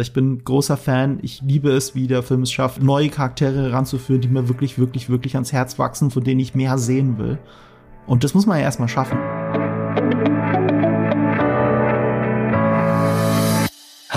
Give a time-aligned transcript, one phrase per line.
[0.00, 1.18] Ich bin großer Fan.
[1.22, 5.10] Ich liebe es, wie der Film es schafft, neue Charaktere heranzuführen, die mir wirklich, wirklich,
[5.10, 7.36] wirklich ans Herz wachsen, von denen ich mehr sehen will.
[8.06, 9.18] Und das muss man ja erstmal schaffen.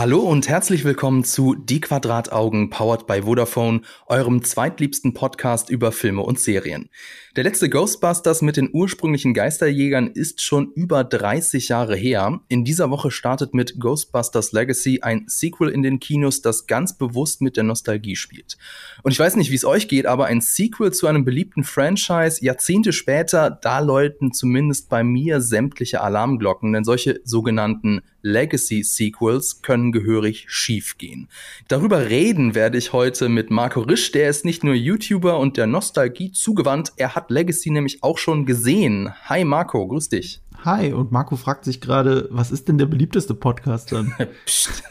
[0.01, 6.23] Hallo und herzlich willkommen zu Die Quadrataugen, powered by Vodafone, eurem zweitliebsten Podcast über Filme
[6.23, 6.89] und Serien.
[7.35, 12.41] Der letzte Ghostbusters mit den ursprünglichen Geisterjägern ist schon über 30 Jahre her.
[12.47, 17.41] In dieser Woche startet mit Ghostbusters Legacy ein Sequel in den Kinos, das ganz bewusst
[17.41, 18.57] mit der Nostalgie spielt.
[19.03, 22.43] Und ich weiß nicht, wie es euch geht, aber ein Sequel zu einem beliebten Franchise,
[22.43, 30.45] Jahrzehnte später, da läuten zumindest bei mir sämtliche Alarmglocken, denn solche sogenannten Legacy-Sequels können gehörig
[30.47, 31.27] schiefgehen.
[31.67, 35.67] Darüber reden werde ich heute mit Marco Risch, der ist nicht nur YouTuber und der
[35.67, 39.13] Nostalgie zugewandt, er hat Legacy nämlich auch schon gesehen.
[39.25, 40.41] Hi Marco, grüß dich.
[40.63, 44.13] Hi, und Marco fragt sich gerade, was ist denn der beliebteste Podcast dann?
[44.45, 44.83] Psst.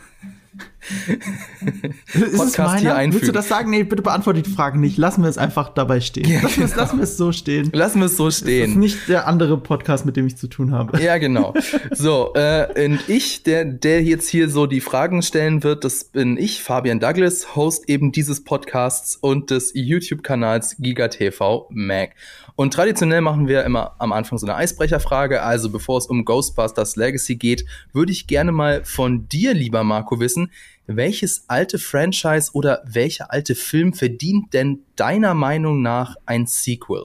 [2.36, 3.20] Podcast hier einfügen.
[3.20, 3.70] Willst du das sagen?
[3.70, 4.96] Nee, bitte beantworte die Frage nicht.
[4.98, 6.28] Lassen wir es einfach dabei stehen.
[6.28, 6.76] Ja, lassen, genau.
[6.76, 7.70] lassen wir es so stehen.
[7.72, 8.62] Lassen wir es so stehen.
[8.62, 11.00] Das ist nicht der andere Podcast, mit dem ich zu tun habe.
[11.02, 11.54] Ja, genau.
[11.92, 16.37] So, äh, und ich, der, der jetzt hier so die Fragen stellen wird, das bin
[16.37, 22.15] ich, Fabian Douglas, Host eben dieses Podcasts und des YouTube-Kanals GigaTV Mac.
[22.56, 25.42] Und traditionell machen wir immer am Anfang so eine Eisbrecherfrage.
[25.42, 30.20] Also bevor es um Ghostbusters Legacy geht, würde ich gerne mal von dir, lieber Marco,
[30.20, 30.50] wissen,
[30.96, 37.05] welches alte Franchise oder welcher alte Film verdient denn deiner Meinung nach ein Sequel?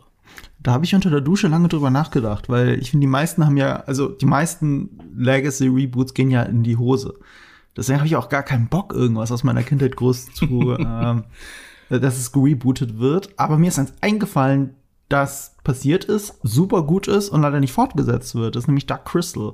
[0.59, 3.57] Da habe ich unter der Dusche lange drüber nachgedacht, weil ich finde, die meisten haben
[3.57, 7.13] ja, also die meisten Legacy-Reboots gehen ja in die Hose.
[7.77, 10.71] Deswegen habe ich auch gar keinen Bock, irgendwas aus meiner Kindheit groß zu,
[11.89, 13.29] äh, dass es gerebootet wird.
[13.37, 14.75] Aber mir ist eins eingefallen,
[15.09, 18.55] das passiert ist, super gut ist und leider nicht fortgesetzt wird.
[18.55, 19.53] Das ist nämlich Dark Crystal.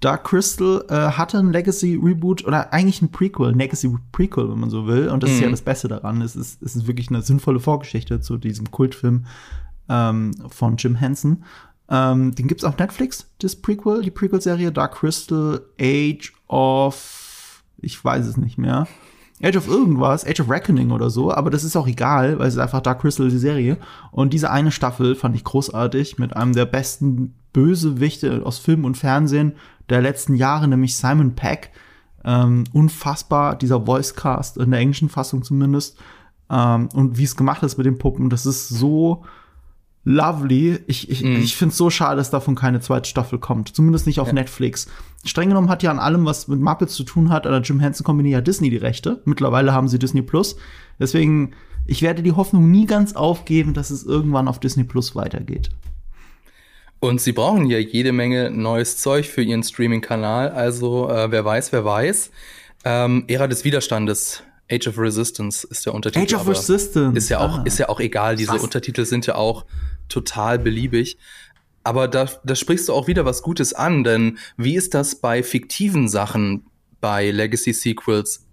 [0.00, 4.86] Dark Crystal äh, hatte ein Legacy-Reboot oder eigentlich ein Prequel, ein Legacy-Prequel, wenn man so
[4.86, 5.08] will.
[5.08, 5.34] Und das mhm.
[5.34, 5.52] ist ja mhm.
[5.52, 6.22] das Beste daran.
[6.22, 9.26] Es ist, es ist wirklich eine sinnvolle Vorgeschichte zu diesem Kultfilm
[9.88, 11.44] ähm, von Jim Henson.
[11.90, 18.26] Ähm, den gibt's auf Netflix, das Prequel, die Prequel-Serie Dark Crystal Age of, ich weiß
[18.26, 18.86] es nicht mehr.
[19.42, 22.54] Age of irgendwas, Age of Reckoning oder so, aber das ist auch egal, weil es
[22.54, 23.78] ist einfach Dark Crystal die Serie.
[24.10, 28.96] Und diese eine Staffel fand ich großartig mit einem der besten Bösewichte aus Film und
[28.96, 29.54] Fernsehen
[29.88, 31.70] der letzten Jahre, nämlich Simon Peck.
[32.24, 35.96] Ähm, unfassbar, dieser Voicecast, in der englischen Fassung zumindest.
[36.50, 39.24] Ähm, und wie es gemacht ist mit den Puppen, das ist so
[40.04, 40.80] lovely.
[40.86, 41.36] Ich, ich, mm.
[41.36, 43.74] ich finde es so schade, dass davon keine zweite Staffel kommt.
[43.74, 44.34] Zumindest nicht auf ja.
[44.34, 44.88] Netflix.
[45.24, 47.80] Streng genommen hat ja an allem, was mit Muppets zu tun hat, an der Jim
[47.80, 49.20] Henson Company ja Disney die Rechte.
[49.24, 50.56] Mittlerweile haben sie Disney Plus.
[50.98, 51.52] Deswegen,
[51.86, 55.70] ich werde die Hoffnung nie ganz aufgeben, dass es irgendwann auf Disney Plus weitergeht.
[57.00, 60.50] Und sie brauchen ja jede Menge neues Zeug für ihren Streaming-Kanal.
[60.50, 62.30] Also äh, wer weiß, wer weiß.
[62.84, 64.42] Ähm, Ära des Widerstandes.
[64.70, 66.34] Age of Resistance ist der Untertitel.
[66.34, 67.16] Age of Resistance.
[67.16, 67.62] Ist ja auch, ah.
[67.64, 68.36] ist ja auch egal.
[68.36, 68.62] Diese Was?
[68.62, 69.64] Untertitel sind ja auch
[70.08, 71.18] total beliebig.
[71.84, 75.42] Aber da, da sprichst du auch wieder was Gutes an, denn wie ist das bei
[75.42, 76.66] fiktiven Sachen
[77.00, 78.46] bei Legacy Sequels?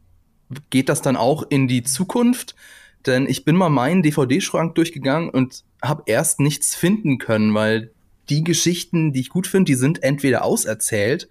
[0.70, 2.56] Geht das dann auch in die Zukunft?
[3.06, 7.92] Denn ich bin mal meinen DVD-Schrank durchgegangen und habe erst nichts finden können, weil
[8.30, 11.28] die Geschichten, die ich gut finde, die sind entweder auserzählt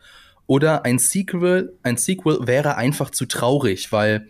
[0.47, 4.29] oder ein Sequel, ein Sequel wäre einfach zu traurig, weil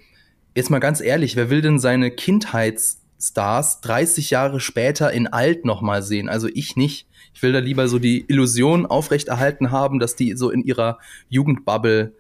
[0.55, 6.03] jetzt mal ganz ehrlich, wer will denn seine Kindheitsstars 30 Jahre später in alt nochmal
[6.03, 6.29] sehen?
[6.29, 7.07] Also ich nicht.
[7.35, 10.99] Ich will da lieber so die Illusion aufrechterhalten haben, dass die so in ihrer
[11.29, 12.15] Jugendbubble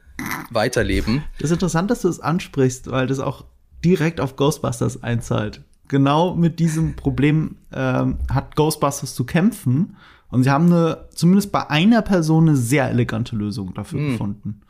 [0.51, 1.23] weiterleben.
[1.39, 3.45] Das ist interessant, dass du es ansprichst, weil das auch
[3.85, 5.61] direkt auf Ghostbusters einzahlt.
[5.87, 9.97] Genau mit diesem Problem ähm, hat Ghostbusters zu kämpfen
[10.35, 14.11] und sie haben eine, zumindest bei einer Person eine sehr elegante Lösung dafür hm.
[14.11, 14.61] gefunden.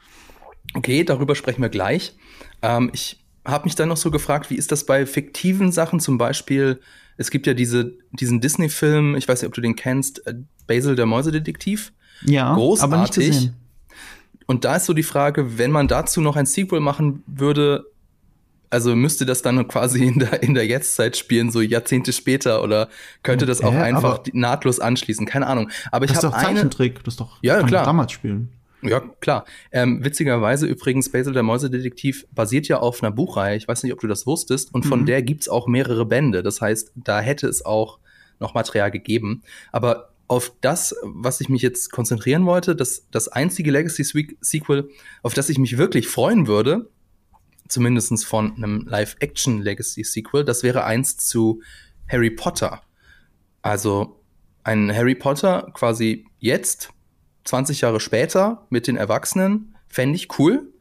[0.75, 2.15] Okay, darüber sprechen wir gleich.
[2.61, 6.01] Ähm, ich habe mich dann noch so gefragt, wie ist das bei fiktiven Sachen?
[6.01, 6.81] Zum Beispiel,
[7.17, 10.35] es gibt ja diese, diesen Disney-Film, ich weiß nicht, ob du den kennst, äh,
[10.67, 11.93] Basil der Mäusedetektiv.
[12.27, 12.93] Ja, Großartig.
[12.93, 13.55] aber nicht gesehen.
[14.47, 17.87] Und da ist so die Frage, wenn man dazu noch ein Sequel machen würde,
[18.71, 22.89] also müsste das dann quasi in der, in der Jetztzeit spielen, so Jahrzehnte später, oder
[23.23, 25.27] könnte das auch äh, einfach nahtlos anschließen?
[25.27, 25.71] Keine Ahnung.
[25.93, 27.85] Aber ich habe Das ist doch Zeichentrick, das doch ja, klar.
[27.85, 28.51] damals spielen.
[28.83, 29.47] Ja, klar.
[29.73, 33.57] Ähm, witzigerweise übrigens, Basil der Mäusedetektiv basiert ja auf einer Buchreihe.
[33.57, 34.75] Ich weiß nicht, ob du das wusstest.
[34.75, 35.07] Und von mhm.
[35.07, 36.43] der gibt's auch mehrere Bände.
[36.43, 37.99] Das heißt, da hätte es auch
[38.41, 39.43] noch Material gegeben.
[39.73, 44.89] Aber auf das, was ich mich jetzt konzentrieren wollte, das, das einzige Legacy-Sequel,
[45.23, 46.91] auf das ich mich wirklich freuen würde,
[47.69, 50.45] zumindest von einem Live-Action-Legacy-Sequel.
[50.45, 51.63] Das wäre eins zu
[52.09, 52.83] Harry Potter.
[53.63, 54.21] Also
[54.63, 56.91] ein Harry Potter quasi jetzt,
[57.45, 60.73] 20 Jahre später, mit den Erwachsenen, fände ich cool.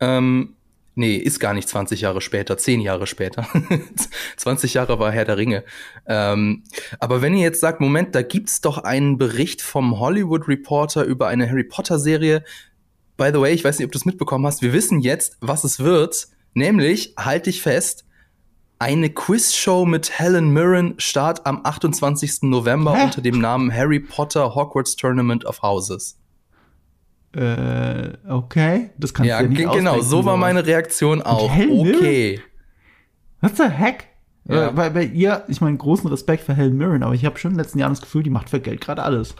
[0.00, 0.56] Ähm,
[0.96, 3.46] Nee, ist gar nicht 20 Jahre später, 10 Jahre später.
[4.36, 5.64] 20 Jahre war Herr der Ringe.
[6.06, 6.64] Ähm,
[6.98, 11.28] aber wenn ihr jetzt sagt, Moment, da gibt's doch einen Bericht vom Hollywood Reporter über
[11.28, 12.44] eine Harry Potter Serie.
[13.20, 14.62] By the way, ich weiß nicht, ob du es mitbekommen hast.
[14.62, 16.28] Wir wissen jetzt, was es wird.
[16.54, 18.06] Nämlich, halt dich fest,
[18.78, 22.44] eine Quizshow mit Helen Mirren start am 28.
[22.44, 23.04] November Hä?
[23.04, 26.18] unter dem Namen Harry Potter Hogwarts Tournament of Houses.
[27.36, 31.54] Äh, okay, das kannst ja, du ja nicht genau, so war meine Reaktion auch.
[31.54, 32.40] Okay.
[33.42, 34.06] Was the heck?
[34.48, 34.74] Ja.
[34.74, 37.58] Weil bei ihr, ich meine, großen Respekt für Helen Mirren, aber ich habe schon in
[37.58, 39.34] den letzten Jahren das Gefühl, die macht für Geld gerade alles.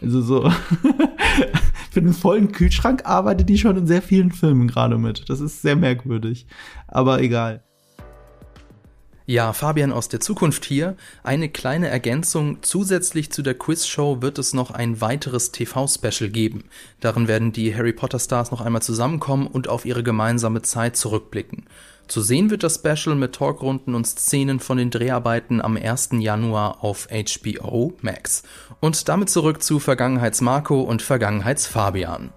[0.00, 0.50] Also so
[1.92, 5.28] für den vollen Kühlschrank arbeitet die schon in sehr vielen Filmen gerade mit.
[5.28, 6.46] Das ist sehr merkwürdig.
[6.88, 7.62] Aber egal.
[9.26, 10.96] Ja, Fabian aus der Zukunft hier.
[11.22, 12.62] Eine kleine Ergänzung.
[12.62, 16.64] Zusätzlich zu der Quizshow wird es noch ein weiteres TV-Special geben.
[17.00, 21.66] Darin werden die Harry Potter Stars noch einmal zusammenkommen und auf ihre gemeinsame Zeit zurückblicken.
[22.08, 26.10] Zu sehen wird das Special mit Talkrunden und Szenen von den Dreharbeiten am 1.
[26.18, 28.42] Januar auf HBO Max.
[28.82, 32.32] Und damit zurück zu Vergangenheits-Marco und Vergangenheits-Fabian.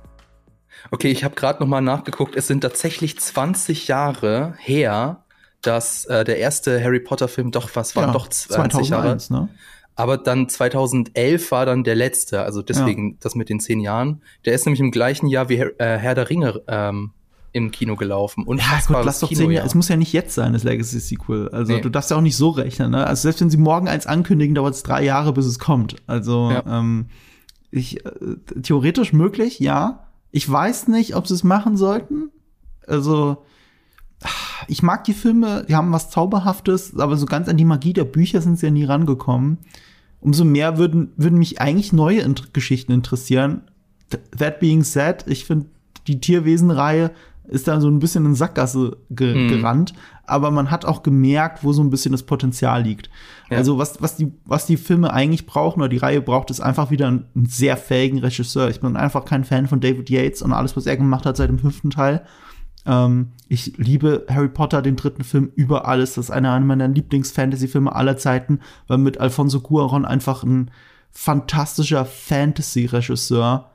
[0.91, 2.35] Okay, ich habe gerade noch mal nachgeguckt.
[2.35, 5.23] Es sind tatsächlich 20 Jahre her,
[5.63, 9.43] dass äh, der erste Harry Potter Film doch was war ja, doch 20 2001, Jahre.
[9.45, 9.49] Ne?
[9.95, 13.17] Aber dann 2011 war dann der letzte, also deswegen ja.
[13.21, 14.21] das mit den zehn Jahren.
[14.45, 17.13] Der ist nämlich im gleichen Jahr wie Herr, äh, Herr der Ringe ähm,
[17.55, 18.43] im Kino gelaufen.
[18.43, 19.65] Und ja, gut, lass doch zehn Jahre.
[19.65, 21.47] Es muss ja nicht jetzt sein, das Legacy Sequel.
[21.49, 21.79] Also nee.
[21.79, 22.91] du darfst ja auch nicht so rechnen.
[22.91, 23.07] Ne?
[23.07, 25.95] Also selbst wenn sie morgen eins ankündigen, dauert es drei Jahre, bis es kommt.
[26.05, 26.63] Also ja.
[26.67, 27.05] ähm,
[27.71, 28.11] ich äh,
[28.61, 30.05] theoretisch möglich, ja.
[30.31, 32.29] Ich weiß nicht, ob sie es machen sollten.
[32.87, 33.37] Also
[34.67, 38.03] ich mag die Filme, die haben was Zauberhaftes, aber so ganz an die Magie der
[38.03, 39.59] Bücher sind sie ja nie rangekommen.
[40.19, 43.61] Umso mehr würden, würden mich eigentlich neue Int Geschichten interessieren.
[44.37, 45.67] That being said, ich finde,
[46.07, 47.11] die Tierwesenreihe
[47.47, 49.47] ist da so ein bisschen in Sackgasse ge mhm.
[49.49, 49.93] gerannt,
[50.25, 53.09] aber man hat auch gemerkt, wo so ein bisschen das Potenzial liegt.
[53.49, 53.57] Ja.
[53.57, 56.91] Also was, was, die, was die Filme eigentlich brauchen oder die Reihe braucht, ist einfach
[56.91, 58.69] wieder einen, einen sehr fähigen Regisseur.
[58.69, 61.49] Ich bin einfach kein Fan von David Yates und alles, was er gemacht hat seit
[61.49, 62.25] dem fünften Teil.
[62.85, 66.15] Ähm, ich liebe Harry Potter, den dritten Film, über alles.
[66.15, 70.71] Das ist einer meiner Lieblings-Fantasy-Filme aller Zeiten, weil mit Alfonso Cuaron einfach ein
[71.11, 73.69] fantastischer Fantasy-Regisseur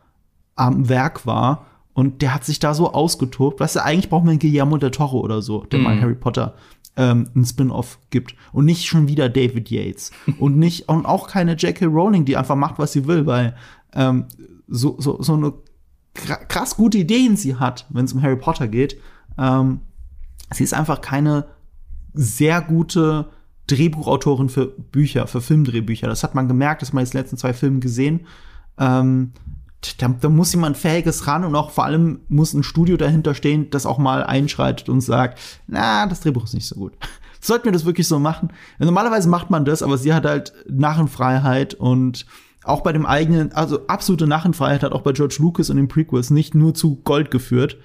[0.56, 1.66] am Werk war.
[1.92, 3.60] Und der hat sich da so ausgetobt.
[3.60, 5.82] Weißt du, eigentlich braucht man Guillermo del Toro oder so, der mm.
[5.82, 6.54] mal Harry Potter
[6.96, 8.34] ähm, ein Spin-off gibt.
[8.52, 10.12] Und nicht schon wieder David Yates.
[10.38, 11.86] und nicht, und auch keine J.K.
[11.86, 13.54] Rowling, die einfach macht, was sie will, weil
[13.94, 14.26] ähm,
[14.68, 15.52] so, so, so eine
[16.14, 18.96] krass gute Ideen sie hat, wenn es um Harry Potter geht.
[19.38, 19.80] Ähm,
[20.52, 21.46] sie ist einfach keine
[22.12, 23.30] sehr gute
[23.66, 26.08] Drehbuchautorin für Bücher, für Filmdrehbücher.
[26.08, 28.26] Das hat man gemerkt, das hat man jetzt in den letzten zwei Filmen gesehen.
[28.78, 29.32] Ähm,
[29.98, 33.70] da, da, muss jemand Fähiges ran und auch vor allem muss ein Studio dahinter stehen,
[33.70, 36.92] das auch mal einschreitet und sagt, na, das Drehbuch ist nicht so gut.
[37.40, 38.52] Sollten wir das wirklich so machen?
[38.78, 42.26] Normalerweise macht man das, aber sie hat halt Narrenfreiheit und
[42.62, 46.28] auch bei dem eigenen, also absolute Narrenfreiheit hat auch bei George Lucas und den Prequels
[46.28, 47.78] nicht nur zu Gold geführt.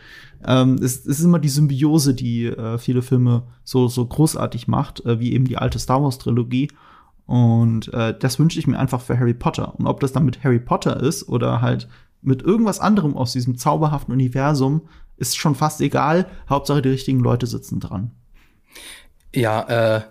[0.45, 5.05] Ähm, es, es, ist immer die Symbiose, die äh, viele Filme so, so großartig macht,
[5.05, 6.67] äh, wie eben die alte Star Wars Trilogie.
[7.25, 9.73] Und äh, das wünsche ich mir einfach für Harry Potter.
[9.75, 11.87] Und ob das dann mit Harry Potter ist oder halt
[12.21, 14.87] mit irgendwas anderem aus diesem zauberhaften Universum,
[15.17, 16.27] ist schon fast egal.
[16.49, 18.11] Hauptsache die richtigen Leute sitzen dran.
[19.33, 20.01] Ja, äh,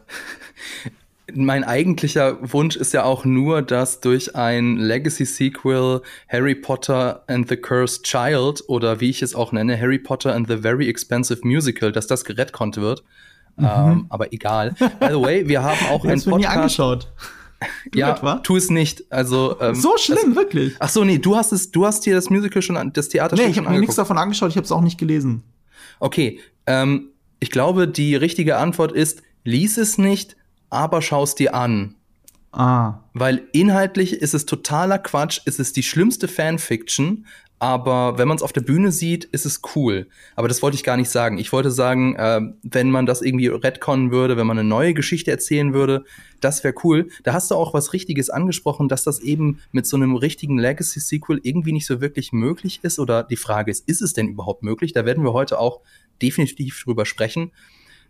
[1.35, 7.57] mein eigentlicher Wunsch ist ja auch nur, dass durch ein Legacy-Sequel Harry Potter and the
[7.57, 11.93] Cursed Child oder wie ich es auch nenne, Harry Potter and the Very Expensive Musical,
[11.93, 13.05] dass das gerettkonnt wird.
[13.57, 13.65] Mhm.
[13.65, 14.75] Ähm, aber egal.
[14.79, 16.37] By the way, wir haben auch einen Podcast.
[16.37, 17.13] Nie angeschaut.
[17.93, 18.35] Du ja, etwa?
[18.37, 19.05] tu es nicht.
[19.11, 20.75] Also ähm, so schlimm, also, wirklich.
[20.81, 23.47] Ach so, nee, du hast es, du hast dir das Musical schon, das Theater nee,
[23.47, 24.51] ich habe mir nichts davon angeschaut.
[24.51, 25.43] Ich habe es auch nicht gelesen.
[26.01, 30.37] Okay, ähm, ich glaube, die richtige Antwort ist: Lies es nicht,
[30.69, 31.95] aber schaust dir an.
[32.55, 33.01] Ah.
[33.15, 37.27] Weil inhaltlich ist es totaler Quatsch, ist es die schlimmste Fanfiction,
[37.59, 40.07] aber wenn man es auf der Bühne sieht, ist es cool.
[40.37, 41.39] Aber das wollte ich gar nicht sagen.
[41.39, 45.31] Ich wollte sagen, äh, wenn man das irgendwie retconnen würde, wenn man eine neue Geschichte
[45.31, 46.05] erzählen würde,
[46.41, 47.09] das wäre cool.
[47.23, 51.41] Da hast du auch was Richtiges angesprochen, dass das eben mit so einem richtigen Legacy-Sequel
[51.43, 52.99] irgendwie nicht so wirklich möglich ist.
[52.99, 54.93] Oder die Frage ist, ist es denn überhaupt möglich?
[54.93, 55.81] Da werden wir heute auch
[56.21, 57.51] definitiv drüber sprechen.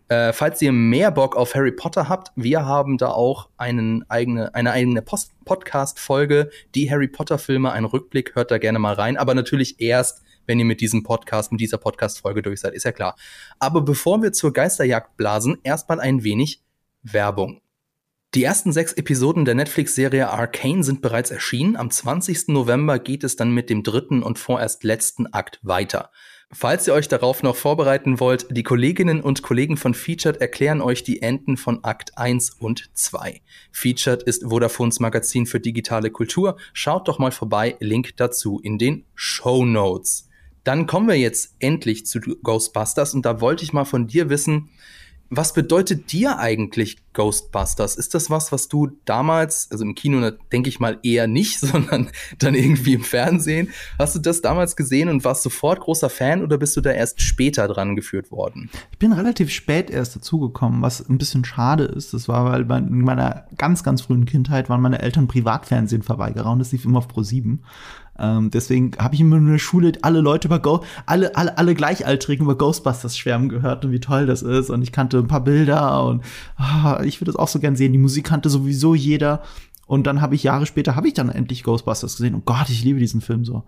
[0.09, 4.55] Äh, falls ihr mehr Bock auf Harry Potter habt, wir haben da auch einen eigene,
[4.55, 9.81] eine eigene Podcast-Folge, die Harry Potter-Filme, ein Rückblick, hört da gerne mal rein, aber natürlich
[9.81, 13.17] erst, wenn ihr mit diesem Podcast, mit dieser Podcast-Folge durch seid, ist ja klar.
[13.59, 16.63] Aber bevor wir zur Geisterjagd blasen, erstmal ein wenig
[17.03, 17.63] Werbung.
[18.35, 21.77] Die ersten sechs Episoden der Netflix-Serie Arcane sind bereits erschienen.
[21.77, 22.49] Am 20.
[22.49, 26.11] November geht es dann mit dem dritten und vorerst letzten Akt weiter.
[26.53, 31.03] Falls ihr euch darauf noch vorbereiten wollt, die Kolleginnen und Kollegen von Featured erklären euch
[31.03, 33.41] die Enden von Akt 1 und 2.
[33.73, 36.57] Featured ist Vodafones Magazin für digitale Kultur.
[36.73, 40.29] Schaut doch mal vorbei, Link dazu in den Show Notes.
[40.63, 44.71] Dann kommen wir jetzt endlich zu Ghostbusters und da wollte ich mal von dir wissen,
[45.37, 47.97] was bedeutet dir eigentlich Ghostbusters?
[47.97, 52.11] Ist das was, was du damals, also im Kino denke ich mal eher nicht, sondern
[52.39, 56.59] dann irgendwie im Fernsehen, hast du das damals gesehen und warst sofort großer Fan oder
[56.59, 58.71] bist du da erst später dran geführt worden?
[58.93, 62.15] Ich bin relativ spät erst dazugekommen, was ein bisschen schade ist.
[62.15, 66.73] Das war, weil in meiner ganz, ganz frühen Kindheit waren meine Eltern Privatfernsehen-Verweigerer und das
[66.73, 67.63] lief immer auf Pro 7.
[68.19, 71.75] Ähm, deswegen habe ich immer in der Schule alle Leute über Go alle, alle, alle
[71.75, 74.71] Gleichaltrigen über Ghostbusters schwärmen gehört und wie toll das ist.
[74.71, 76.23] Und ich kannte ein paar Bilder und
[76.57, 77.93] ah, ich würde das auch so gern sehen.
[77.93, 79.43] Die Musik kannte sowieso jeder.
[79.87, 82.35] Und dann habe ich Jahre später habe ich dann endlich Ghostbusters gesehen.
[82.35, 83.65] Und Gott, ich liebe diesen Film so.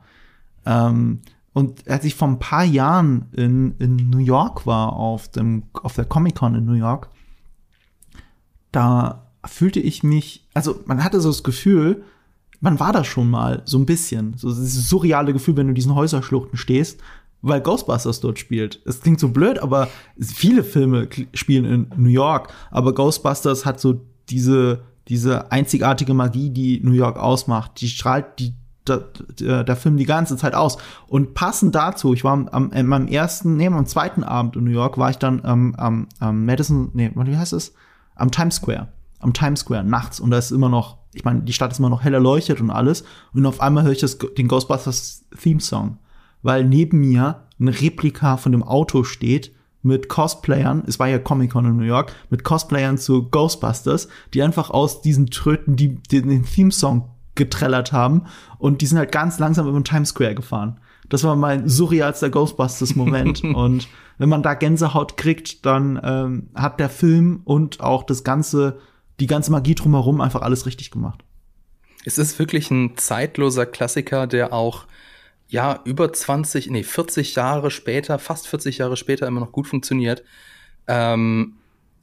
[0.65, 1.21] Ähm,
[1.53, 5.95] und als ich vor ein paar Jahren in, in New York war, auf, dem, auf
[5.95, 7.09] der Comic-Con in New York,
[8.73, 12.05] da fühlte ich mich, also man hatte so das Gefühl,
[12.61, 14.35] man war da schon mal so ein bisschen.
[14.37, 17.01] So dieses surreale Gefühl, wenn du in diesen Häuserschluchten stehst,
[17.43, 18.81] weil Ghostbusters dort spielt.
[18.85, 22.53] Es klingt so blöd, aber viele Filme spielen in New York.
[22.71, 27.81] Aber Ghostbusters hat so diese, diese einzigartige Magie, die New York ausmacht.
[27.81, 28.55] Die strahlt die
[28.89, 30.79] der, der Film die ganze Zeit aus.
[31.09, 34.71] Und passend dazu, ich war am, am, meinem ersten, nee, am zweiten Abend in New
[34.71, 37.75] York, war ich dann ähm, am, am Madison, nee, wie heißt es?
[38.15, 38.89] Am Times Square.
[39.27, 40.21] Am Times Square nachts.
[40.21, 42.71] Und da ist immer noch ich meine, die Stadt ist immer noch hell erleuchtet und
[42.71, 43.03] alles.
[43.33, 45.97] Und auf einmal höre ich das, den Ghostbusters Theme Song.
[46.43, 49.53] Weil neben mir ein Replika von dem Auto steht
[49.83, 54.69] mit Cosplayern, es war ja Comic-Con in New York, mit Cosplayern zu Ghostbusters, die einfach
[54.69, 58.25] aus diesen Tröten die, die den Theme-Song getrellert haben
[58.59, 60.81] und die sind halt ganz langsam über den Times Square gefahren.
[61.09, 63.45] Das war mein surrealster Ghostbusters-Moment.
[63.55, 68.79] und wenn man da Gänsehaut kriegt, dann ähm, hat der Film und auch das ganze
[69.21, 71.25] die ganze Magie drumherum einfach alles richtig gemacht.
[72.05, 74.87] Es ist wirklich ein zeitloser Klassiker, der auch
[75.49, 80.23] ja über 20, nee, 40 Jahre später, fast 40 Jahre später immer noch gut funktioniert.
[80.87, 81.55] Ähm,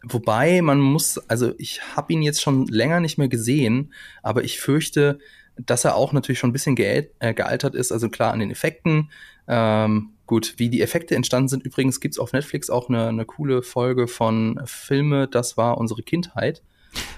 [0.03, 4.59] wobei man muss, also ich habe ihn jetzt schon länger nicht mehr gesehen, aber ich
[4.59, 5.19] fürchte,
[5.57, 7.91] dass er auch natürlich schon ein bisschen ge äh, gealtert ist.
[7.91, 9.11] Also klar an den Effekten.
[9.47, 11.63] Ähm, gut, wie die Effekte entstanden sind.
[11.63, 16.61] Übrigens gibt's auf Netflix auch eine, eine coole Folge von Filme, das war unsere Kindheit.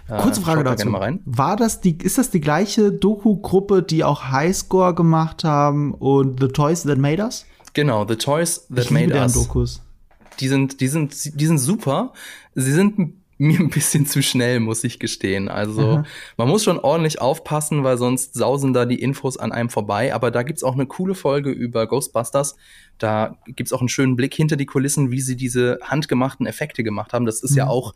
[0.08, 0.89] Äh, Kurze Frage dazu.
[0.91, 6.39] Da War das die, ist das die gleiche Doku-Gruppe, die auch Highscore gemacht haben und
[6.39, 7.46] The Toys That Made Us?
[7.74, 9.34] Genau, The Toys That ich Made Us.
[9.34, 9.82] Dokus.
[10.39, 12.13] Die sind, die sind, die sind super.
[12.53, 15.50] Sie sind mir ein bisschen zu schnell, muss ich gestehen.
[15.50, 16.05] Also mhm.
[16.38, 20.13] man muss schon ordentlich aufpassen, weil sonst sausen da die Infos an einem vorbei.
[20.13, 22.55] Aber da gibt's auch eine coole Folge über Ghostbusters.
[22.98, 27.12] Da gibt's auch einen schönen Blick hinter die Kulissen, wie sie diese handgemachten Effekte gemacht
[27.12, 27.25] haben.
[27.25, 27.58] Das ist mhm.
[27.58, 27.94] ja auch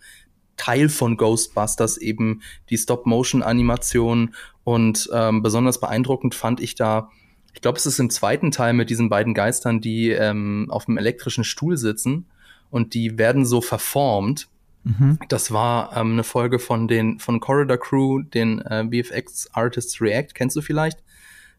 [0.60, 4.36] Teil von Ghostbusters eben die Stop-Motion-Animation
[4.66, 7.10] und ähm, besonders beeindruckend fand ich da,
[7.54, 10.98] ich glaube, es ist im zweiten Teil mit diesen beiden Geistern, die ähm, auf dem
[10.98, 12.26] elektrischen Stuhl sitzen
[12.70, 14.50] und die werden so verformt.
[14.84, 15.18] Mhm.
[15.30, 20.34] Das war ähm, eine Folge von den von Corridor Crew, den äh, VFX Artists React,
[20.34, 21.00] kennst du vielleicht?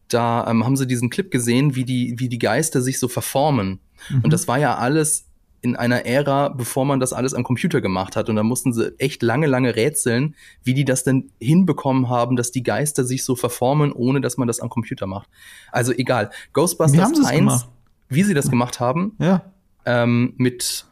[0.09, 3.79] Da ähm, haben sie diesen Clip gesehen, wie die wie die Geister sich so verformen.
[4.09, 4.21] Mhm.
[4.21, 5.30] Und das war ja alles
[5.61, 8.29] in einer Ära, bevor man das alles am Computer gemacht hat.
[8.29, 12.51] Und da mussten sie echt lange, lange rätseln, wie die das denn hinbekommen haben, dass
[12.51, 15.29] die Geister sich so verformen, ohne dass man das am Computer macht.
[15.71, 16.31] Also egal.
[16.53, 17.69] Ghostbusters wie 1, gemacht?
[18.09, 19.53] wie sie das gemacht haben, ja.
[19.85, 20.85] ähm, mit,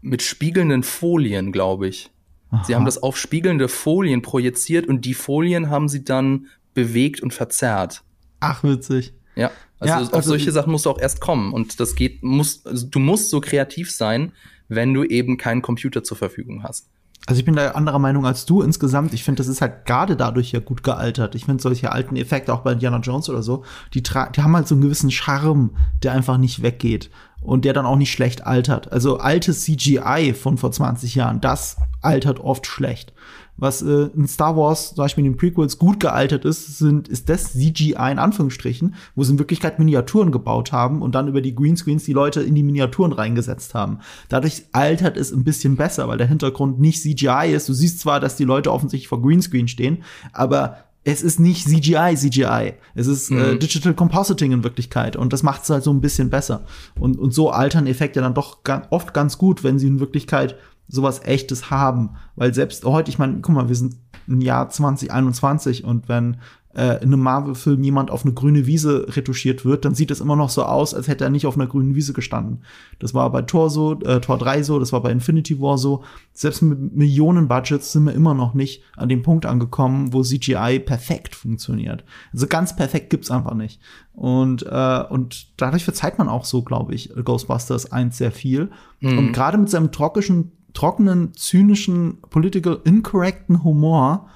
[0.00, 2.10] mit spiegelnden Folien, glaube ich.
[2.50, 2.64] Aha.
[2.64, 7.32] Sie haben das auf spiegelnde Folien projiziert und die Folien haben sie dann bewegt und
[7.32, 8.02] verzerrt.
[8.40, 9.14] Ach, witzig.
[9.36, 9.50] Ja.
[9.80, 11.52] Also, ja, also auf solche Sachen musst du auch erst kommen.
[11.52, 14.32] Und das geht, muss, also du musst so kreativ sein,
[14.68, 16.88] wenn du eben keinen Computer zur Verfügung hast.
[17.26, 19.12] Also ich bin da anderer Meinung als du insgesamt.
[19.12, 21.34] Ich finde, das ist halt gerade dadurch ja gut gealtert.
[21.34, 24.66] Ich finde solche alten Effekte auch bei Indiana Jones oder so, die, die haben halt
[24.66, 25.70] so einen gewissen Charme,
[26.02, 27.10] der einfach nicht weggeht
[27.42, 28.90] und der dann auch nicht schlecht altert.
[28.92, 33.12] Also altes CGI von vor 20 Jahren, das altert oft schlecht
[33.58, 37.28] was äh, in Star Wars, zum Beispiel in den Prequels, gut gealtert ist, sind, ist
[37.28, 41.54] das CGI in Anführungsstrichen, wo sie in Wirklichkeit Miniaturen gebaut haben und dann über die
[41.54, 43.98] Greenscreens die Leute in die Miniaturen reingesetzt haben.
[44.28, 47.68] Dadurch altert es ein bisschen besser, weil der Hintergrund nicht CGI ist.
[47.68, 52.14] Du siehst zwar, dass die Leute offensichtlich vor Greenscreen stehen, aber es ist nicht CGI,
[52.16, 52.74] CGI.
[52.94, 53.40] Es ist äh, mhm.
[53.40, 55.16] äh, Digital Compositing in Wirklichkeit.
[55.16, 56.64] Und das macht es halt so ein bisschen besser.
[57.00, 58.58] Und, und so altern Effekte dann doch
[58.90, 60.56] oft ganz gut, wenn sie in Wirklichkeit
[60.88, 62.16] sowas echtes haben.
[62.34, 66.38] Weil selbst heute, ich meine, guck mal, wir sind im Jahr 2021 und wenn
[66.78, 70.36] äh, in einem Marvel-Film jemand auf eine grüne Wiese retuschiert wird, dann sieht es immer
[70.36, 72.62] noch so aus, als hätte er nicht auf einer grünen Wiese gestanden.
[72.98, 76.04] Das war bei Tor so, äh, Tor 3 so, das war bei Infinity War so.
[76.32, 80.78] Selbst mit Millionen Budgets sind wir immer noch nicht an dem Punkt angekommen, wo CGI
[80.78, 82.04] perfekt funktioniert.
[82.32, 83.80] Also ganz perfekt gibt's einfach nicht.
[84.12, 88.70] Und, äh, und dadurch verzeiht man auch so, glaube ich, Ghostbusters 1 sehr viel.
[89.00, 89.18] Mhm.
[89.18, 94.28] Und gerade mit seinem trockenen, trockenen, zynischen, political incorrecten Humor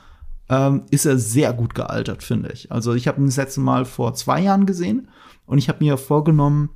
[0.48, 2.70] ähm, ist er sehr gut gealtert, finde ich.
[2.72, 5.08] Also ich habe ihn das letzte Mal vor zwei Jahren gesehen
[5.46, 6.70] und ich habe mir vorgenommen,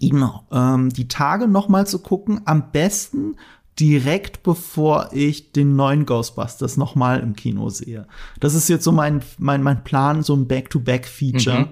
[0.00, 2.40] ihn ähm, die Tage noch mal zu gucken.
[2.44, 3.36] Am besten
[3.78, 8.06] direkt bevor ich den neuen Ghostbusters noch mal im Kino sehe.
[8.38, 11.68] Das ist jetzt so mein mein mein Plan, so ein Back-to-Back-Feature, mhm.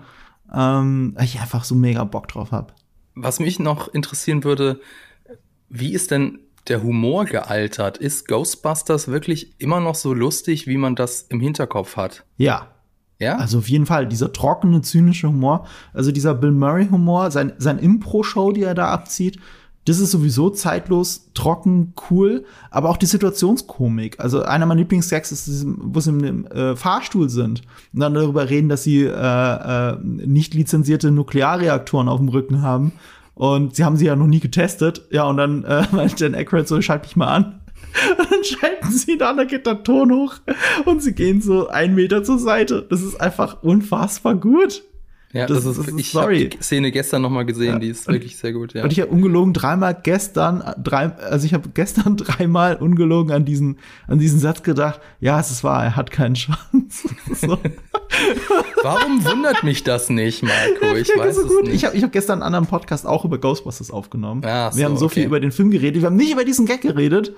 [0.54, 2.72] ähm, ich einfach so mega Bock drauf habe.
[3.14, 4.80] Was mich noch interessieren würde,
[5.68, 7.98] wie ist denn der Humor gealtert?
[7.98, 12.24] Ist Ghostbusters wirklich immer noch so lustig, wie man das im Hinterkopf hat?
[12.36, 12.68] Ja.
[13.18, 13.36] Ja?
[13.36, 18.52] Also auf jeden Fall, dieser trockene, zynische Humor, also dieser Bill Murray-Humor, sein, sein Impro-Show,
[18.52, 19.38] die er da abzieht,
[19.86, 24.20] das ist sowieso zeitlos, trocken, cool, aber auch die Situationskomik.
[24.20, 27.62] Also einer meiner Lieblingsgags ist, wo sie im äh, Fahrstuhl sind
[27.92, 32.92] und dann darüber reden, dass sie äh, äh, nicht lizenzierte Nuklearreaktoren auf dem Rücken haben
[33.40, 35.06] und sie haben sie ja noch nie getestet.
[35.10, 37.60] Ja, und dann äh, meint Dan Aykroyd so, schalt mich mal an.
[38.18, 40.34] Und dann schalten sie da, da geht der Ton hoch
[40.84, 42.86] und sie gehen so einen Meter zur Seite.
[42.88, 44.84] Das ist einfach unfassbar gut.
[45.32, 47.78] Ja, das, das ist, das ist ich habe die Szene gestern noch mal gesehen, ja.
[47.78, 48.82] die ist und, wirklich sehr gut, ja.
[48.82, 53.78] Und ich habe ungelogen dreimal gestern drei also ich habe gestern dreimal ungelogen an diesen
[54.08, 55.00] an diesen Satz gedacht.
[55.20, 57.58] Ja, es ist wahr, er hat keinen so.
[58.82, 60.96] Warum wundert mich das nicht, Marco?
[60.96, 61.74] Ich weiß so es nicht.
[61.74, 64.42] Ich habe ich hab gestern einen anderen Podcast auch über Ghostbusters aufgenommen.
[64.42, 65.14] So, wir haben so okay.
[65.14, 67.32] viel über den Film geredet, wir haben nicht über diesen Gag geredet,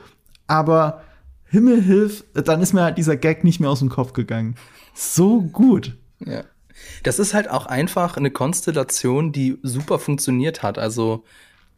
[0.46, 1.02] aber
[1.44, 4.54] Himmel hilf, dann ist mir halt dieser Gag nicht mehr aus dem Kopf gegangen.
[4.94, 5.94] So gut.
[6.24, 6.44] Ja.
[7.02, 10.78] Das ist halt auch einfach eine Konstellation, die super funktioniert hat.
[10.78, 11.24] Also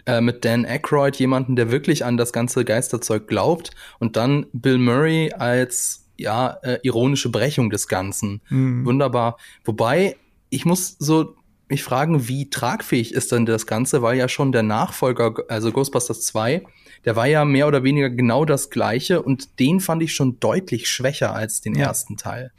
[0.07, 4.79] äh, mit Dan Aykroyd, jemanden, der wirklich an das ganze Geisterzeug glaubt, und dann Bill
[4.79, 8.41] Murray als ja äh, ironische Brechung des Ganzen.
[8.49, 8.85] Mhm.
[8.85, 9.39] Wunderbar.
[9.65, 10.17] Wobei
[10.51, 11.37] ich muss so
[11.69, 16.21] mich fragen, wie tragfähig ist denn das Ganze, weil ja schon der Nachfolger, also Ghostbusters
[16.23, 16.63] 2,
[17.05, 20.89] der war ja mehr oder weniger genau das gleiche und den fand ich schon deutlich
[20.89, 21.87] schwächer als den ja.
[21.87, 22.53] ersten Teil.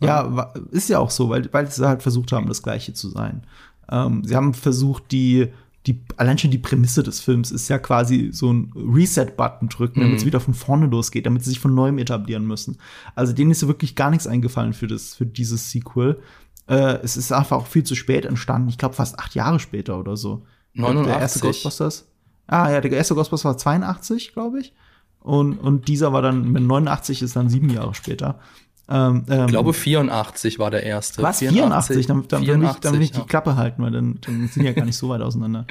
[0.00, 3.42] Ja, ist ja auch so, weil, weil sie halt versucht haben, das Gleiche zu sein.
[3.90, 5.48] Ähm, sie haben versucht, die,
[5.86, 10.16] die, allein schon die Prämisse des Films ist ja quasi so ein Reset-Button drücken, damit
[10.16, 10.26] es mhm.
[10.26, 12.78] wieder von vorne losgeht, damit sie sich von neuem etablieren müssen.
[13.14, 16.20] Also denen ist ja wirklich gar nichts eingefallen für das, für dieses Sequel.
[16.66, 18.68] Äh, es ist einfach auch viel zu spät entstanden.
[18.68, 20.42] Ich glaube fast acht Jahre später oder so.
[20.74, 21.12] 89.
[21.12, 22.08] Der erste Ghostbusters.
[22.46, 24.72] Ah ja, der erste Ghostbusters war 82, glaube ich.
[25.20, 28.38] Und, und dieser war dann, mit 89 ist dann sieben Jahre später.
[28.86, 31.22] Ähm, ähm, ich glaube 84 war der erste.
[31.22, 31.38] Was?
[31.38, 32.06] 84?
[32.06, 32.06] 84?
[32.06, 34.64] Dann, dann, 84, will ich, dann will ich die Klappe halten, weil dann, dann sind
[34.64, 35.66] ja gar nicht so weit auseinander.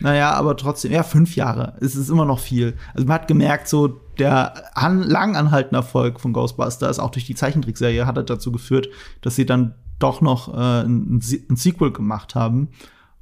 [0.00, 1.76] Naja, aber trotzdem, ja, fünf Jahre.
[1.80, 2.76] Es ist immer noch viel.
[2.94, 7.34] Also man hat gemerkt, so der an, lang anhaltende Erfolg von Ghostbusters, auch durch die
[7.34, 8.88] Zeichentrickserie, hat halt dazu geführt,
[9.22, 12.68] dass sie dann doch noch äh, ein, ein Sequel gemacht haben.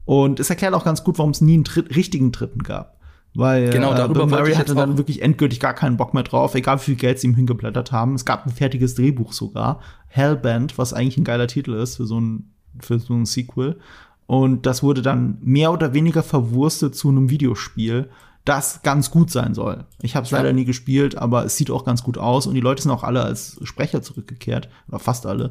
[0.04, 2.95] Und es erklärt auch ganz gut, warum es nie einen Tritt, richtigen Dritten gab.
[3.36, 6.54] Weil genau, äh, darüber Bill Murray hatte dann wirklich endgültig gar keinen Bock mehr drauf,
[6.54, 8.14] egal wie viel Geld sie ihm hingeblättert haben.
[8.14, 12.18] Es gab ein fertiges Drehbuch sogar, Hellbent, was eigentlich ein geiler Titel ist für so
[12.18, 13.78] ein, für so ein Sequel.
[14.26, 18.08] Und das wurde dann mehr oder weniger verwurstet zu einem Videospiel,
[18.46, 19.84] das ganz gut sein soll.
[20.00, 20.38] Ich habe es ja.
[20.38, 23.04] leider nie gespielt, aber es sieht auch ganz gut aus und die Leute sind auch
[23.04, 25.50] alle als Sprecher zurückgekehrt, oder fast alle.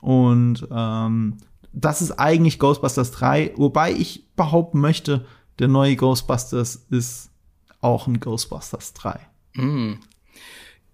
[0.00, 1.38] Und ähm,
[1.72, 5.24] das ist eigentlich Ghostbusters 3, wobei ich behaupten möchte,
[5.58, 7.30] der neue Ghostbusters ist
[7.80, 9.20] auch ein Ghostbusters 3.
[9.54, 9.94] Mm.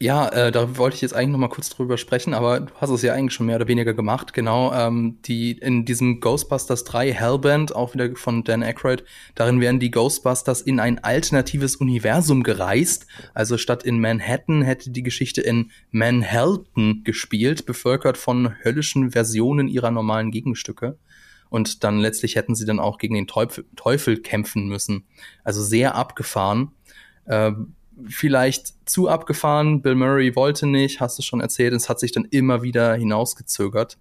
[0.01, 2.91] Ja, äh, da wollte ich jetzt eigentlich noch mal kurz drüber sprechen, aber du hast
[2.91, 4.33] es ja eigentlich schon mehr oder weniger gemacht.
[4.33, 9.03] Genau, ähm, die in diesem Ghostbusters 3 Hellband, auch wieder von Dan Aykroyd,
[9.35, 13.09] darin werden die Ghostbusters in ein alternatives Universum gereist.
[13.35, 19.91] Also statt in Manhattan hätte die Geschichte in Manhattan gespielt, bevölkert von höllischen Versionen ihrer
[19.91, 20.97] normalen Gegenstücke
[21.51, 25.05] und dann letztlich hätten sie dann auch gegen den Teufel, Teufel kämpfen müssen.
[25.45, 26.73] Also sehr abgefahren.
[27.27, 27.53] Äh,
[28.07, 29.83] vielleicht zu abgefahren.
[29.83, 31.73] Bill Murray wollte nicht, hast du schon erzählt.
[31.73, 33.99] Es hat sich dann immer wieder hinausgezögert.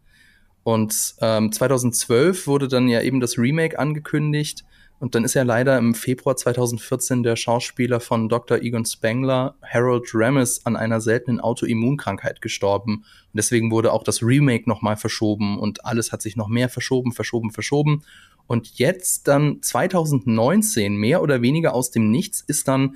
[0.63, 4.65] Und ähm, 2012 wurde dann ja eben das Remake angekündigt.
[4.99, 8.57] Und dann ist ja leider im Februar 2014 der Schauspieler von Dr.
[8.59, 12.97] Egon Spengler, Harold Ramis, an einer seltenen Autoimmunkrankheit gestorben.
[12.97, 17.11] Und deswegen wurde auch das Remake nochmal verschoben und alles hat sich noch mehr verschoben,
[17.11, 18.03] verschoben, verschoben.
[18.47, 22.95] Und jetzt dann 2019, mehr oder weniger aus dem Nichts, ist dann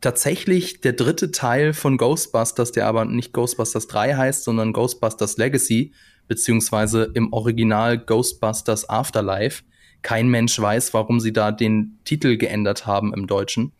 [0.00, 5.92] tatsächlich der dritte Teil von Ghostbusters, der aber nicht Ghostbusters 3 heißt, sondern Ghostbusters Legacy,
[6.28, 9.64] beziehungsweise im Original Ghostbusters Afterlife.
[10.02, 13.72] Kein Mensch weiß, warum sie da den Titel geändert haben im Deutschen.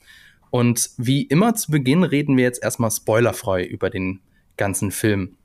[0.51, 4.21] Und wie immer zu Beginn reden wir jetzt erstmal spoilerfrei über den
[4.57, 5.37] ganzen Film.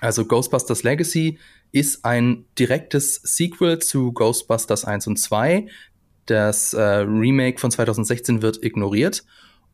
[0.00, 1.38] Also Ghostbusters Legacy
[1.72, 5.66] ist ein direktes Sequel zu Ghostbusters 1 und 2.
[6.26, 9.24] Das äh, Remake von 2016 wird ignoriert.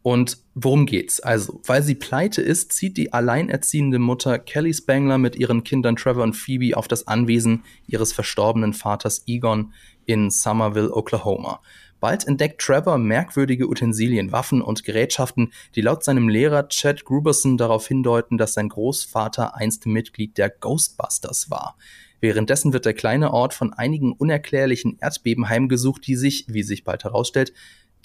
[0.06, 1.18] Und worum geht's?
[1.18, 6.22] Also, weil sie pleite ist, zieht die alleinerziehende Mutter Kelly Spangler mit ihren Kindern Trevor
[6.22, 9.72] und Phoebe auf das Anwesen ihres verstorbenen Vaters Egon
[10.04, 11.60] in Somerville, Oklahoma.
[11.98, 17.88] Bald entdeckt Trevor merkwürdige Utensilien, Waffen und Gerätschaften, die laut seinem Lehrer Chad Gruberson darauf
[17.88, 21.76] hindeuten, dass sein Großvater einst Mitglied der Ghostbusters war.
[22.20, 27.02] Währenddessen wird der kleine Ort von einigen unerklärlichen Erdbeben heimgesucht, die sich, wie sich bald
[27.02, 27.52] herausstellt,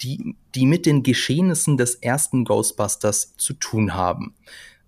[0.02, 4.34] die, die mit den Geschehnissen des ersten Ghostbusters zu tun haben.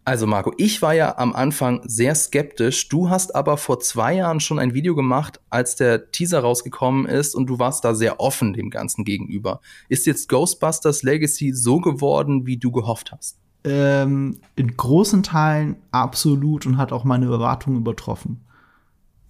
[0.07, 2.91] Also Marco, ich war ja am Anfang sehr skeptisch.
[2.91, 7.35] Du hast aber vor zwei Jahren schon ein Video gemacht, als der Teaser rausgekommen ist
[7.35, 9.61] und du warst da sehr offen dem Ganzen gegenüber.
[9.89, 13.39] Ist jetzt Ghostbusters Legacy so geworden, wie du gehofft hast?
[13.65, 18.45] Ähm, in großen Teilen absolut und hat auch meine Erwartungen übertroffen.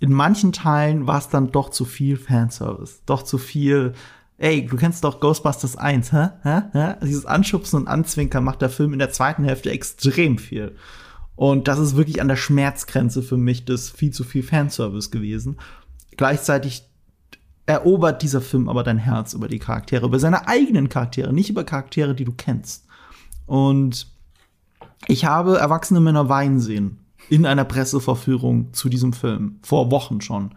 [0.00, 3.92] In manchen Teilen war es dann doch zu viel Fanservice, doch zu viel
[4.38, 6.30] ey, du kennst doch Ghostbusters 1, hä?
[6.42, 6.62] hä?
[6.72, 6.94] hä?
[7.02, 10.76] Dieses Anschubsen und Anzwinkern macht der Film in der zweiten Hälfte extrem viel.
[11.36, 15.56] Und das ist wirklich an der Schmerzgrenze für mich des viel zu viel Fanservice gewesen.
[16.16, 16.88] Gleichzeitig
[17.66, 21.64] erobert dieser Film aber dein Herz über die Charaktere, über seine eigenen Charaktere, nicht über
[21.64, 22.86] Charaktere, die du kennst.
[23.46, 24.06] Und
[25.06, 30.54] ich habe erwachsene Männer weinen sehen in einer Presseverführung zu diesem Film, vor Wochen schon.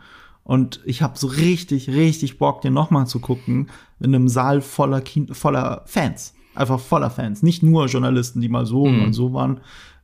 [0.48, 3.68] Und ich habe so richtig, richtig Bock, den nochmal zu gucken,
[4.00, 6.34] in einem Saal voller, kind voller Fans.
[6.56, 7.44] Einfach voller Fans.
[7.44, 9.04] Nicht nur Journalisten, die mal so mhm.
[9.04, 9.60] und so waren.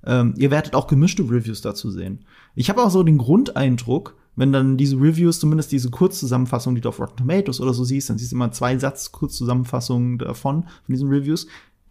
[0.05, 2.25] Ähm, ihr werdet auch gemischte Reviews dazu sehen.
[2.55, 6.89] Ich habe auch so den Grundeindruck, wenn dann diese Reviews, zumindest diese Kurzzusammenfassung, die du
[6.89, 10.93] auf Rotten Tomatoes oder so siehst, dann siehst du immer zwei Satz Kurzzusammenfassungen davon, von
[10.93, 11.47] diesen Reviews.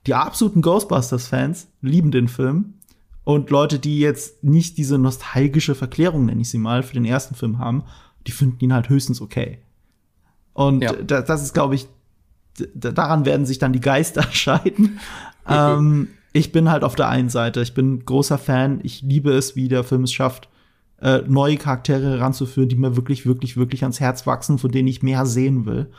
[0.07, 2.75] Die absoluten Ghostbusters-Fans lieben den Film.
[3.25, 7.35] Und Leute, die jetzt nicht diese nostalgische Verklärung, nenne ich sie mal, für den ersten
[7.35, 7.85] Film haben,
[8.27, 9.59] die finden ihn halt höchstens okay.
[10.53, 10.93] Und ja.
[10.93, 11.89] das, das ist, glaube ich,
[12.75, 15.01] daran werden sich dann die Geister scheiden.
[15.49, 19.57] ähm, ich bin halt auf der einen Seite, ich bin großer Fan, ich liebe es,
[19.57, 20.49] wie der Film es schafft,
[21.01, 25.03] äh, neue Charaktere heranzuführen, die mir wirklich, wirklich, wirklich ans Herz wachsen, von denen ich
[25.03, 25.91] mehr sehen will.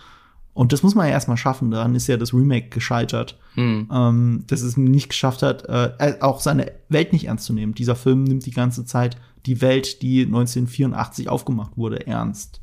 [0.54, 1.72] Und das muss man ja erstmal schaffen.
[1.72, 3.40] Daran ist ja das Remake gescheitert.
[3.56, 3.90] Hm.
[3.92, 7.74] Ähm, dass es nicht geschafft hat, äh, auch seine Welt nicht ernst zu nehmen.
[7.74, 12.62] Dieser Film nimmt die ganze Zeit die Welt, die 1984 aufgemacht wurde, ernst.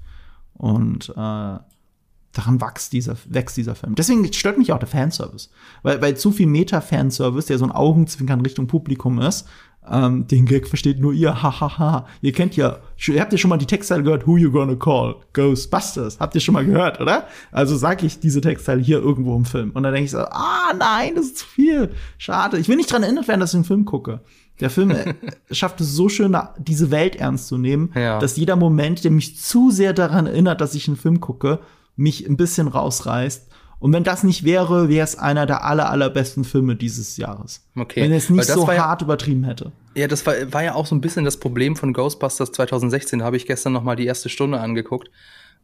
[0.55, 3.95] Und äh, daran wächst dieser, wächst dieser Film.
[3.97, 5.51] Deswegen stört mich auch der Fanservice.
[5.83, 9.49] Weil, weil zu viel Meta-Fanservice, der so ein Augenzwinkern Richtung Publikum ist,
[9.89, 11.61] ähm, den Gag versteht nur ihr, hahaha.
[11.61, 12.07] Ha, ha.
[12.21, 15.17] Ihr kennt ja, ihr habt ja schon mal die Textteile gehört, Who You Gonna Call?
[15.33, 16.21] Ghostbusters.
[16.21, 17.27] Habt ihr schon mal gehört, oder?
[17.51, 19.71] Also sag ich diese Textteile hier irgendwo im Film.
[19.71, 21.91] Und dann denke ich so, ah nein, das ist zu viel.
[22.19, 22.59] Schade.
[22.59, 24.21] Ich will nicht dran erinnert werden, dass ich den Film gucke.
[24.61, 25.15] Der Film äh,
[25.51, 28.19] schafft es so schön, diese Welt ernst zu nehmen, ja.
[28.19, 31.61] dass jeder Moment, der mich zu sehr daran erinnert, dass ich einen Film gucke,
[31.97, 33.50] mich ein bisschen rausreißt.
[33.81, 37.67] Und wenn das nicht wäre, wäre es einer der aller, allerbesten Filme dieses Jahres.
[37.75, 38.03] Okay.
[38.03, 39.73] Wenn es nicht so ja, hart übertrieben hätte.
[39.95, 43.21] Ja, das war, war ja auch so ein bisschen das Problem von Ghostbusters 2016.
[43.21, 45.11] Da habe ich gestern noch mal die erste Stunde angeguckt.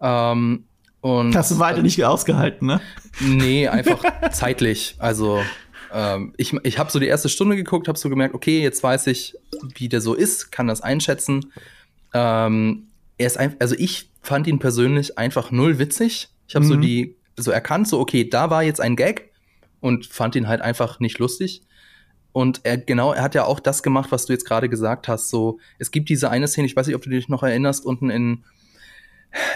[0.00, 0.64] Ähm,
[1.02, 2.80] und, Hast du weiter äh, nicht ausgehalten, ne?
[3.20, 4.02] Nee, einfach
[4.32, 4.96] zeitlich.
[4.98, 5.42] Also
[5.92, 9.08] ähm, ich, ich habe so die erste Stunde geguckt, habe so gemerkt, okay, jetzt weiß
[9.08, 9.36] ich,
[9.74, 11.52] wie der so ist, kann das einschätzen.
[12.14, 12.84] Ähm,
[13.18, 16.28] er ist ein, also ich fand ihn persönlich einfach null witzig.
[16.48, 16.68] Ich habe mhm.
[16.68, 19.30] so die so erkannt, so okay, da war jetzt ein Gag
[19.80, 21.62] und fand ihn halt einfach nicht lustig.
[22.32, 25.30] Und er genau, er hat ja auch das gemacht, was du jetzt gerade gesagt hast.
[25.30, 28.10] So, es gibt diese eine Szene, ich weiß nicht, ob du dich noch erinnerst, unten
[28.10, 28.44] in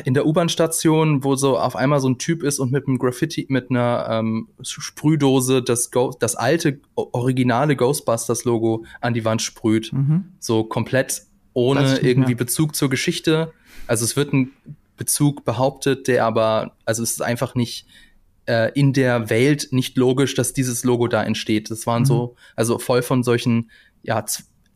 [0.05, 3.47] in der U-Bahn-Station, wo so auf einmal so ein Typ ist und mit einem Graffiti,
[3.49, 9.93] mit einer ähm, Sprühdose das, Go das alte, originale Ghostbusters-Logo an die Wand sprüht.
[9.93, 10.33] Mhm.
[10.39, 13.53] So komplett ohne irgendwie Bezug zur Geschichte.
[13.87, 14.53] Also es wird ein
[15.01, 17.87] Bezug behauptet, der aber, also es ist einfach nicht
[18.45, 21.71] äh, in der Welt nicht logisch, dass dieses Logo da entsteht.
[21.71, 22.07] Das waren mhm.
[22.07, 23.71] so, also voll von solchen,
[24.03, 24.23] ja,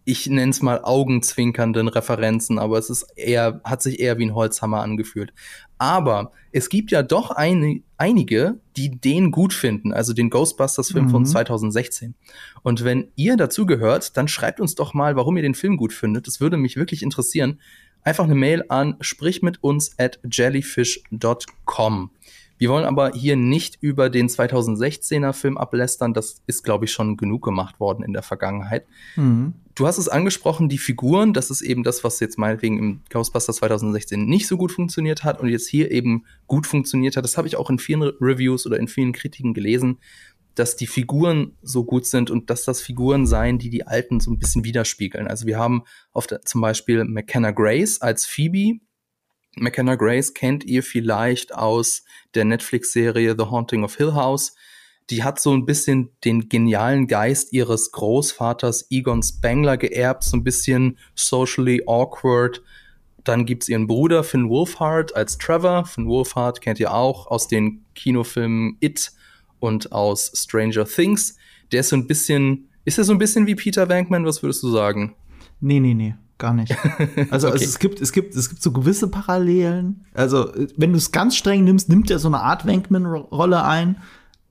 [0.07, 4.35] ich nenne es mal augenzwinkernden Referenzen, aber es ist eher, hat sich eher wie ein
[4.35, 5.35] Holzhammer angefühlt.
[5.77, 11.11] Aber es gibt ja doch ein, einige, die den gut finden, also den Ghostbusters-Film mhm.
[11.11, 12.15] von 2016.
[12.63, 15.93] Und wenn ihr dazu gehört, dann schreibt uns doch mal, warum ihr den Film gut
[15.93, 16.27] findet.
[16.27, 17.61] Das würde mich wirklich interessieren.
[18.05, 22.11] Einfach eine Mail an sprich mit uns at jellyfish.com.
[22.57, 26.14] Wir wollen aber hier nicht über den 2016er Film ablästern.
[26.14, 28.87] Das ist, glaube ich, schon genug gemacht worden in der Vergangenheit.
[29.17, 29.55] Mhm.
[29.75, 33.57] Du hast es angesprochen, die Figuren, das ist eben das, was jetzt meinetwegen im Ghostbusters
[33.57, 37.25] 2016 nicht so gut funktioniert hat und jetzt hier eben gut funktioniert hat.
[37.25, 39.99] Das habe ich auch in vielen Reviews oder in vielen Kritiken gelesen,
[40.55, 44.31] dass die Figuren so gut sind und dass das Figuren seien, die die alten so
[44.31, 45.27] ein bisschen widerspiegeln.
[45.27, 48.81] Also wir haben auf der, zum Beispiel McKenna Grace als Phoebe,
[49.57, 54.55] McKenna Grace kennt ihr vielleicht aus der Netflix-Serie The Haunting of Hill House.
[55.11, 60.45] Die hat so ein bisschen den genialen Geist ihres Großvaters Egon Spengler geerbt, so ein
[60.45, 62.62] bisschen socially awkward.
[63.23, 65.85] Dann gibt's ihren Bruder Finn Wolfhard als Trevor.
[65.85, 69.12] Finn Wolfhard kennt ihr auch aus den Kinofilmen It
[69.64, 71.37] und aus Stranger Things.
[71.72, 74.24] Der ist so ein bisschen, ist er so ein bisschen wie Peter Venkman?
[74.27, 75.14] Was würdest du sagen?
[75.61, 76.77] Nee, nee, nee gar nicht.
[77.31, 77.55] Also, okay.
[77.55, 80.05] also, es gibt es gibt es gibt so gewisse Parallelen.
[80.14, 83.96] Also wenn du es ganz streng nimmst, nimmt er so eine Art Wankman-Rolle ein,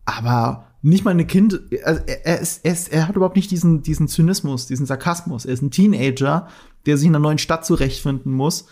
[0.05, 1.61] aber nicht mal eine Kind.
[1.83, 5.45] Also er, ist, er, ist, er hat überhaupt nicht diesen diesen Zynismus, diesen Sarkasmus.
[5.45, 6.47] Er ist ein Teenager,
[6.85, 8.65] der sich in einer neuen Stadt zurechtfinden muss.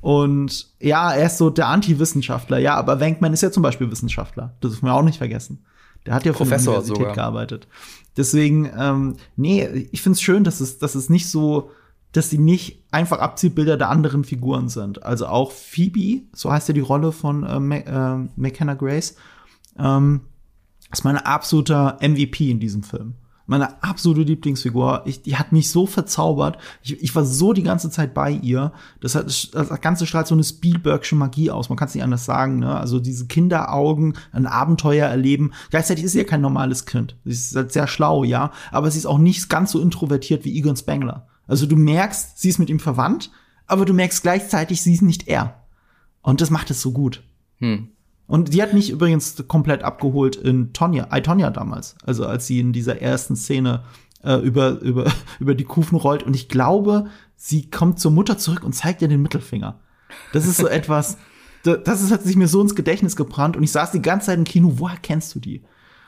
[0.00, 2.58] Und ja, er ist so der Anti-Wissenschaftler.
[2.58, 4.56] Ja, aber Wankman ist ja zum Beispiel Wissenschaftler.
[4.60, 5.64] Das dürfen wir auch nicht vergessen.
[6.06, 7.14] Der hat ja für die Universität sogar.
[7.14, 7.68] gearbeitet.
[8.16, 11.70] Deswegen, ähm, nee, ich find's schön, dass es, dass es nicht so
[12.12, 15.02] dass sie nicht einfach Abziehbilder der anderen Figuren sind.
[15.02, 19.16] Also auch Phoebe, so heißt ja die Rolle von äh, äh, McKenna Grace,
[19.78, 20.20] ähm,
[20.92, 23.14] ist meine absoluter MVP in diesem Film.
[23.46, 25.02] Meine absolute Lieblingsfigur.
[25.04, 26.58] Ich, die hat mich so verzaubert.
[26.82, 28.72] Ich, ich war so die ganze Zeit bei ihr.
[29.00, 31.68] Das, hat, das Ganze strahlt so eine Spielbergsche Magie aus.
[31.68, 32.60] Man kann es nicht anders sagen.
[32.60, 32.76] Ne?
[32.76, 35.52] Also diese Kinderaugen, ein Abenteuer erleben.
[35.70, 37.16] Gleichzeitig ist sie ja kein normales Kind.
[37.24, 38.52] Sie ist halt sehr schlau, ja.
[38.70, 41.26] Aber sie ist auch nicht ganz so introvertiert wie Egon Spengler.
[41.46, 43.30] Also du merkst, sie ist mit ihm verwandt,
[43.66, 45.62] aber du merkst gleichzeitig, sie ist nicht er.
[46.22, 47.22] Und das macht es so gut.
[47.58, 47.88] Hm.
[48.26, 51.96] Und die hat mich übrigens komplett abgeholt in Tonja, I, Tonja damals.
[52.04, 53.82] Also als sie in dieser ersten Szene
[54.22, 56.22] äh, über, über, über die Kufen rollt.
[56.22, 57.06] Und ich glaube,
[57.36, 59.80] sie kommt zur Mutter zurück und zeigt ihr den Mittelfinger.
[60.32, 61.18] Das ist so etwas,
[61.62, 63.56] das ist, hat sich mir so ins Gedächtnis gebrannt.
[63.56, 65.62] Und ich saß die ganze Zeit im Kino, woher kennst du die?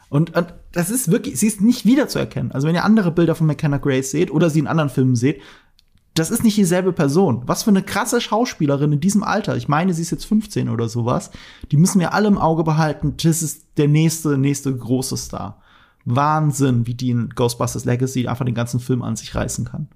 [0.09, 2.53] Und, und das ist wirklich, sie ist nicht wiederzuerkennen.
[2.53, 5.41] Also wenn ihr andere Bilder von McKenna Grace seht oder sie in anderen Filmen seht,
[6.15, 7.43] das ist nicht dieselbe Person.
[7.47, 9.57] Was für eine krasse Schauspielerin in diesem Alter.
[9.57, 11.31] Ich meine, sie ist jetzt 15 oder sowas.
[11.73, 13.15] Die müssen wir alle im Auge behalten.
[13.23, 15.61] Das ist der nächste, nächste große Star.
[16.05, 19.89] Wahnsinn, wie die in Ghostbusters Legacy einfach den ganzen Film an sich reißen kann.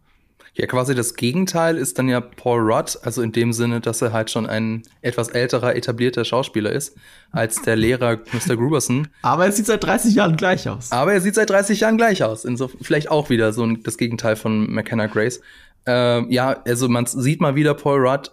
[0.55, 4.13] Ja, quasi das Gegenteil ist dann ja Paul Rudd, also in dem Sinne, dass er
[4.13, 6.97] halt schon ein etwas älterer, etablierter Schauspieler ist,
[7.31, 8.57] als der Lehrer Mr.
[8.57, 9.07] Gruberson.
[9.23, 10.91] Aber er sieht seit 30 Jahren gleich aus.
[10.91, 12.45] Aber er sieht seit 30 Jahren gleich aus.
[12.45, 15.41] Insofern vielleicht auch wieder so das Gegenteil von McKenna Grace.
[15.87, 18.33] Ähm, ja, also man sieht mal wieder, Paul Rudd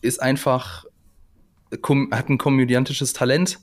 [0.00, 0.84] ist einfach,
[2.10, 3.58] hat ein komödiantisches Talent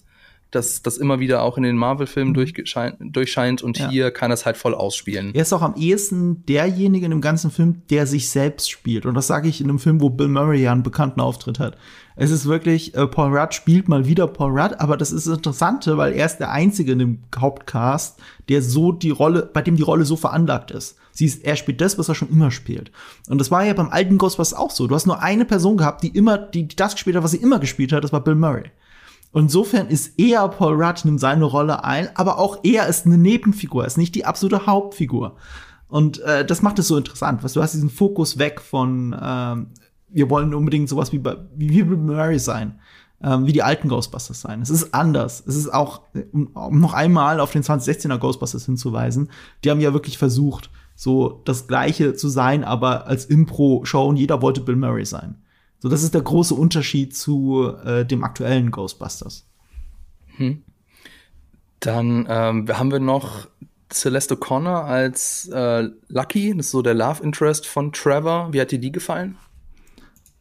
[0.52, 3.12] das, das immer wieder auch in den Marvel-Filmen mhm.
[3.14, 3.90] durchscheint und ja.
[3.90, 5.34] hier kann es halt voll ausspielen.
[5.34, 9.06] Er ist auch am ehesten derjenige in dem ganzen Film, der sich selbst spielt.
[9.06, 11.78] Und das sage ich in einem Film, wo Bill Murray ja einen bekannten Auftritt hat.
[12.18, 15.38] Es ist wirklich, äh, Paul Rudd spielt mal wieder Paul Rudd, aber das ist das
[15.38, 19.78] Interessante, weil er ist der Einzige in dem Hauptcast, der so die Rolle, bei dem
[19.78, 20.98] die Rolle so veranlagt ist.
[21.14, 22.92] Sie ist, er spielt das, was er schon immer spielt.
[23.30, 24.88] Und das war ja beim alten Ghostbusters auch so.
[24.88, 27.38] Du hast nur eine Person gehabt, die immer, die, die das gespielt hat, was sie
[27.38, 28.72] immer gespielt hat, das war Bill Murray.
[29.34, 33.86] Insofern ist eher Paul Rudd nimmt seine Rolle ein, aber auch er ist eine Nebenfigur,
[33.86, 35.38] ist nicht die absolute Hauptfigur.
[35.88, 39.68] Und äh, das macht es so interessant, was du hast diesen Fokus weg von ähm,
[40.12, 42.80] wir wollen unbedingt sowas wie bei, wie Bill Murray sein,
[43.24, 44.62] ähm, wie die alten Ghostbusters sein.
[44.62, 45.44] Es ist anders.
[45.46, 49.30] Es ist auch um, um noch einmal auf den 2016er Ghostbusters hinzuweisen.
[49.64, 54.42] Die haben ja wirklich versucht, so das Gleiche zu sein, aber als Impro-Show und jeder
[54.42, 55.36] wollte Bill Murray sein.
[55.82, 59.48] So, das ist der große Unterschied zu äh, dem aktuellen Ghostbusters.
[60.38, 60.62] Hm.
[61.80, 63.48] Dann ähm, haben wir noch
[63.92, 68.54] Celeste Connor als äh, Lucky, das ist so der Love Interest von Trevor.
[68.54, 69.38] Wie hat dir die gefallen?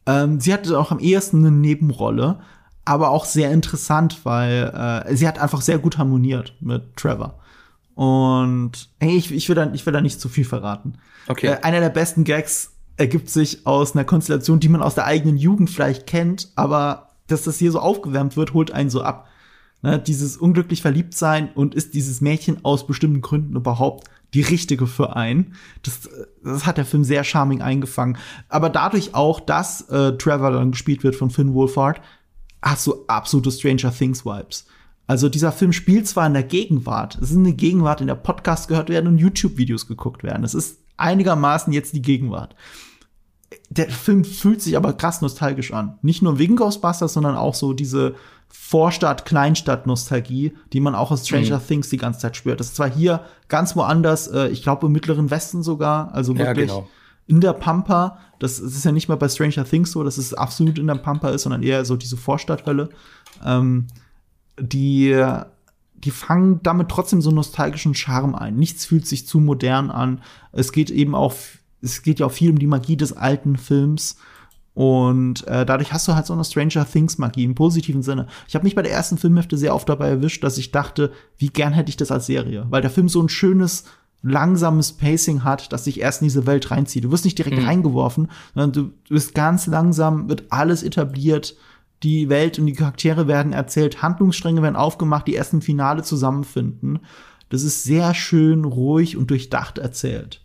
[0.05, 2.41] Ähm, sie hatte auch am ehesten eine Nebenrolle,
[2.85, 7.39] aber auch sehr interessant, weil äh, sie hat einfach sehr gut harmoniert mit Trevor.
[7.95, 10.99] Und hey, ich, ich, will, da, ich will da nicht zu viel verraten.
[11.29, 11.47] Okay.
[11.47, 15.39] Äh, einer der besten Gags ergibt sich aus einer Konstellation, die man aus der eigenen
[15.39, 19.27] Jugend vielleicht kennt, aber dass das hier so aufgewärmt wird, holt einen so ab.
[19.83, 24.87] Ne, dieses unglücklich verliebt sein und ist dieses Mädchen aus bestimmten Gründen überhaupt die richtige
[24.87, 25.55] für einen.
[25.83, 26.11] Das,
[26.45, 28.19] das hat der Film sehr charming eingefangen.
[28.51, 32.03] Aber dadurch auch, dass äh, Trevor dann gespielt wird von Finn Wolfhard,
[32.61, 34.67] hast du absolute Stranger Things Vibes.
[35.07, 38.69] Also dieser Film spielt zwar in der Gegenwart, es ist eine Gegenwart, in der Podcasts
[38.69, 40.45] gehört werden und YouTube-Videos geguckt werden.
[40.45, 42.55] Es ist einigermaßen jetzt die Gegenwart.
[43.69, 45.99] Der Film fühlt sich aber krass nostalgisch an.
[46.03, 48.15] Nicht nur wegen Ghostbusters, sondern auch so diese
[48.49, 51.67] Vorstadt-Kleinstadt-Nostalgie, die man auch aus Stranger mhm.
[51.67, 52.61] Things die ganze Zeit spürt.
[52.61, 56.69] Das ist zwar hier ganz woanders, äh, ich glaube im Mittleren Westen sogar, also wirklich
[56.69, 56.89] ja, genau.
[57.27, 58.19] in der Pampa.
[58.41, 60.97] Das, das, ist ja nicht mal bei Stranger Things so, dass es absolut in der
[60.97, 62.89] Pampa ist, sondern eher so diese Vorstadthölle.
[63.45, 63.87] Ähm,
[64.59, 65.17] die,
[65.95, 68.57] die fangen damit trotzdem so nostalgischen Charme ein.
[68.57, 70.23] Nichts fühlt sich zu modern an.
[70.53, 71.35] Es geht eben auch,
[71.83, 74.17] es geht ja auch viel um die Magie des alten Films.
[74.75, 78.29] Und äh, dadurch hast du halt so eine Stranger Things Magie im positiven Sinne.
[78.49, 81.49] Ich habe mich bei der ersten Filmhälfte sehr oft dabei erwischt, dass ich dachte, wie
[81.49, 83.85] gern hätte ich das als Serie, weil der Film so ein schönes
[84.23, 87.05] langsames Pacing hat, dass dich erst in diese Welt reinzieht.
[87.05, 87.65] Du wirst nicht direkt mhm.
[87.65, 91.57] reingeworfen, sondern du, du bist ganz langsam, wird alles etabliert,
[92.03, 97.01] die Welt und die Charaktere werden erzählt, Handlungsstränge werden aufgemacht, die ersten Finale zusammenfinden.
[97.49, 100.43] Das ist sehr schön, ruhig und durchdacht erzählt.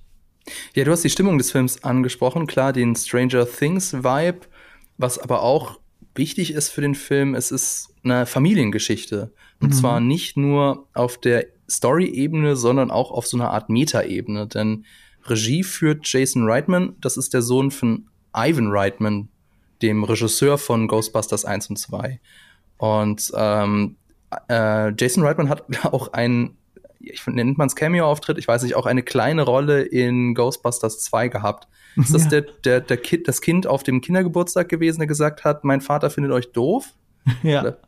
[0.73, 4.41] Ja, du hast die Stimmung des Films angesprochen, klar, den Stranger Things Vibe,
[4.97, 5.79] was aber auch
[6.15, 9.33] wichtig ist für den Film, es ist eine Familiengeschichte.
[9.61, 9.73] Und mhm.
[9.73, 14.47] zwar nicht nur auf der Story-Ebene, sondern auch auf so einer Art Meta-Ebene.
[14.47, 14.85] Denn
[15.25, 19.29] Regie führt Jason Reitman, das ist der Sohn von Ivan Reitman,
[19.81, 22.19] dem Regisseur von Ghostbusters 1 und 2.
[22.77, 23.95] Und ähm,
[24.49, 26.57] äh, Jason Reitman hat auch einen,
[27.11, 31.29] ich nennt man es Cameo-Auftritt, ich weiß nicht, auch eine kleine Rolle in Ghostbusters 2
[31.29, 31.67] gehabt.
[31.95, 35.63] Ist das der, der, der Kind, das Kind auf dem Kindergeburtstag gewesen, der gesagt hat,
[35.63, 36.93] mein Vater findet euch doof?
[37.41, 37.61] Ja.
[37.61, 37.79] Oder?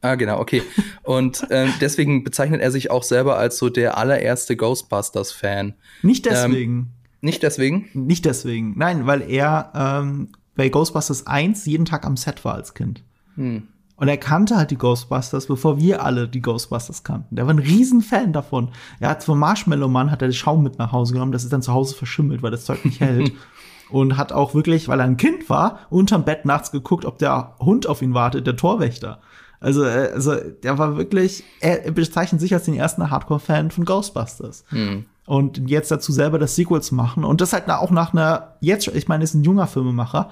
[0.00, 0.62] Ah, genau, okay.
[1.02, 5.74] Und ähm, deswegen bezeichnet er sich auch selber als so der allererste Ghostbusters-Fan.
[6.02, 6.72] Nicht deswegen.
[6.72, 6.86] Ähm,
[7.22, 7.88] nicht deswegen?
[7.94, 8.74] Nicht deswegen.
[8.76, 13.02] Nein, weil er ähm, bei Ghostbusters 1 jeden Tag am Set war als Kind.
[13.36, 13.68] Hm.
[14.04, 17.36] Und er kannte halt die Ghostbusters, bevor wir alle die Ghostbusters kannten.
[17.36, 18.68] Der war ein Riesenfan davon.
[19.00, 21.54] Er hat vom Marshmallow Mann hat er den Schaum mit nach Hause genommen, das ist
[21.54, 23.32] dann zu Hause verschimmelt, weil das Zeug nicht hält.
[23.90, 27.54] und hat auch wirklich, weil er ein Kind war, unterm Bett nachts geguckt, ob der
[27.60, 29.20] Hund auf ihn wartet, der Torwächter.
[29.58, 34.66] Also, äh, also der war wirklich, er bezeichnet sich als den ersten Hardcore-Fan von Ghostbusters.
[34.68, 35.06] Hm.
[35.24, 37.24] Und jetzt dazu selber das Sequel zu machen.
[37.24, 40.28] Und das halt auch nach einer, jetzt, ich meine, ist ein junger Filmemacher,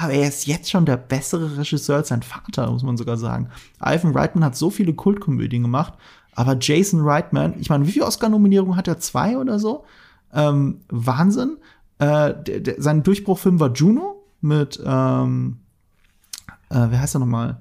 [0.00, 3.48] aber er ist jetzt schon der bessere Regisseur als sein Vater, muss man sogar sagen.
[3.84, 5.94] Ivan Reitman hat so viele Kultkomödien gemacht,
[6.36, 8.98] aber Jason Reitman, ich meine, wie viele Oscar-Nominierungen hat er?
[8.98, 9.84] Zwei oder so?
[10.32, 11.56] Ähm, Wahnsinn.
[11.98, 15.58] Äh, der, der, sein Durchbruchfilm war Juno mit, ähm,
[16.70, 17.60] äh, wer heißt er nochmal?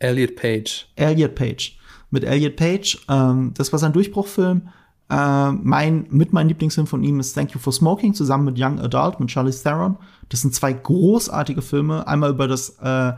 [0.00, 0.88] Elliot Page.
[0.96, 1.78] Elliot Page.
[2.10, 2.98] Mit Elliot Page.
[3.08, 4.68] Ähm, das war sein Durchbruchfilm.
[5.10, 8.78] Äh, mein, mit meinem Lieblingsfilm von ihm ist Thank You for Smoking, zusammen mit Young
[8.78, 9.96] Adult, mit Charlie Theron.
[10.28, 12.06] Das sind zwei großartige Filme.
[12.06, 13.12] Einmal über das äh,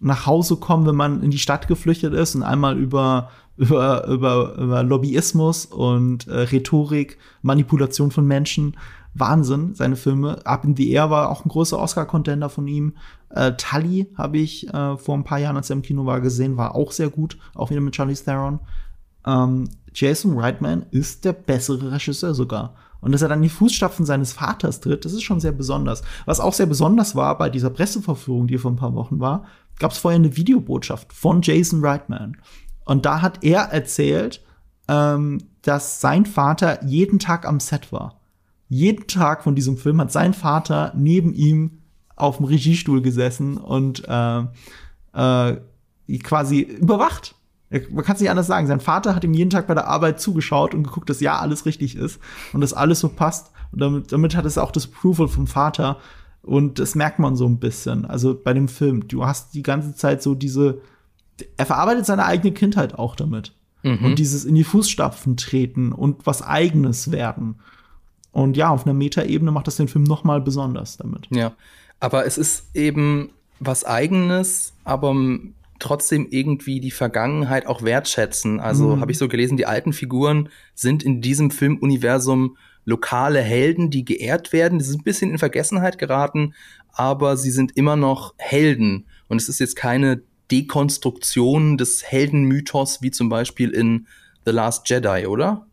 [0.00, 4.54] nach Hause kommen, wenn man in die Stadt geflüchtet ist, und einmal über über, über,
[4.56, 8.76] über Lobbyismus und äh, Rhetorik, Manipulation von Menschen.
[9.16, 10.44] Wahnsinn, seine Filme.
[10.44, 12.94] Up in the Air war auch ein großer Oscar-Contender von ihm.
[13.30, 16.56] Äh, Tully habe ich äh, vor ein paar Jahren, als er im Kino war, gesehen,
[16.56, 17.38] war auch sehr gut.
[17.54, 18.58] Auch wieder mit Charlie Theron.
[19.26, 22.74] Ähm, Jason Reitman ist der bessere Regisseur sogar.
[23.00, 26.02] Und dass er dann die Fußstapfen seines Vaters tritt, das ist schon sehr besonders.
[26.24, 29.44] Was auch sehr besonders war bei dieser Presseverführung, die vor ein paar Wochen war,
[29.78, 32.38] gab es vorher eine Videobotschaft von Jason Reitman.
[32.84, 34.42] Und da hat er erzählt,
[34.88, 38.20] ähm, dass sein Vater jeden Tag am Set war.
[38.68, 41.82] Jeden Tag von diesem Film hat sein Vater neben ihm
[42.16, 44.44] auf dem Regiestuhl gesessen und äh,
[45.12, 45.56] äh,
[46.22, 47.34] quasi überwacht.
[47.90, 48.66] Man kann es nicht anders sagen.
[48.66, 51.66] Sein Vater hat ihm jeden Tag bei der Arbeit zugeschaut und geguckt, dass ja alles
[51.66, 52.20] richtig ist
[52.52, 53.52] und dass alles so passt.
[53.72, 55.98] Und damit, damit hat es auch das Approval vom Vater.
[56.42, 58.04] Und das merkt man so ein bisschen.
[58.04, 59.08] Also bei dem Film.
[59.08, 60.80] Du hast die ganze Zeit so diese.
[61.56, 63.52] Er verarbeitet seine eigene Kindheit auch damit.
[63.82, 64.04] Mhm.
[64.04, 67.56] Und dieses in die Fußstapfen treten und was Eigenes werden.
[68.32, 71.28] Und ja, auf einer Metaebene macht das den Film noch mal besonders damit.
[71.30, 71.52] Ja,
[72.00, 75.14] aber es ist eben was Eigenes, aber
[75.78, 78.60] trotzdem irgendwie die Vergangenheit auch wertschätzen.
[78.60, 79.00] Also mhm.
[79.00, 84.52] habe ich so gelesen, die alten Figuren sind in diesem Filmuniversum lokale Helden, die geehrt
[84.52, 84.78] werden.
[84.78, 86.54] Die sind ein bisschen in Vergessenheit geraten,
[86.92, 89.06] aber sie sind immer noch Helden.
[89.28, 94.06] Und es ist jetzt keine Dekonstruktion des Heldenmythos wie zum Beispiel in
[94.44, 95.66] The Last Jedi, oder?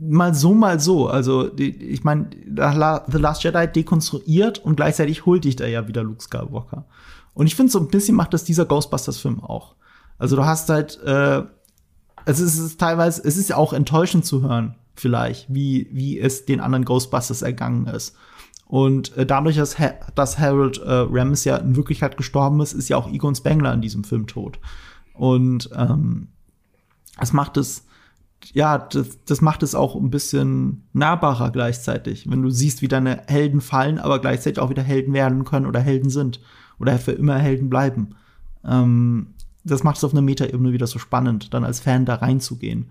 [0.00, 1.08] Mal so, mal so.
[1.08, 6.22] Also, die, ich meine, The Last Jedi dekonstruiert und gleichzeitig huldigt er ja wieder Luke
[6.22, 6.84] Skywalker.
[7.34, 9.74] Und ich finde, so ein bisschen macht das dieser Ghostbusters-Film auch.
[10.18, 11.42] Also du hast halt, äh,
[12.26, 16.18] es ist, es ist teilweise, es ist ja auch enttäuschend zu hören, vielleicht, wie, wie
[16.18, 18.14] es den anderen Ghostbusters ergangen ist.
[18.66, 22.88] Und äh, dadurch, dass, ha dass Harold äh, Rams ja in Wirklichkeit gestorben ist, ist
[22.88, 24.58] ja auch Egon Spengler in diesem Film tot.
[25.14, 26.28] Und ähm,
[27.18, 27.84] es macht es
[28.52, 33.22] ja, das, das macht es auch ein bisschen nahbarer gleichzeitig, wenn du siehst, wie deine
[33.26, 36.40] Helden fallen, aber gleichzeitig auch wieder Helden werden können oder Helden sind
[36.80, 38.16] oder für immer Helden bleiben.
[38.64, 39.28] Ähm,
[39.62, 42.90] das macht es auf einer Metaebene wieder so spannend, dann als Fan da reinzugehen.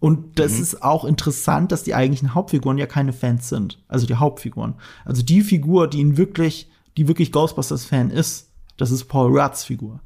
[0.00, 0.62] Und das mhm.
[0.62, 3.82] ist auch interessant, dass die eigentlichen Hauptfiguren ja keine Fans sind.
[3.88, 4.74] Also die Hauptfiguren.
[5.04, 10.00] Also die Figur, die ihn wirklich, die wirklich Ghostbusters-Fan ist, das ist Paul Rudds Figur.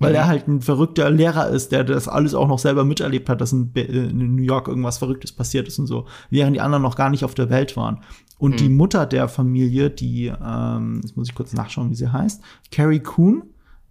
[0.00, 0.16] Weil mhm.
[0.16, 3.52] er halt ein verrückter Lehrer ist, der das alles auch noch selber miterlebt hat, dass
[3.52, 7.10] in, in, New York irgendwas Verrücktes passiert ist und so, während die anderen noch gar
[7.10, 8.02] nicht auf der Welt waren.
[8.38, 8.56] Und mhm.
[8.56, 12.42] die Mutter der Familie, die, ähm, jetzt muss ich kurz nachschauen, wie sie heißt,
[12.72, 13.42] Carrie Coon,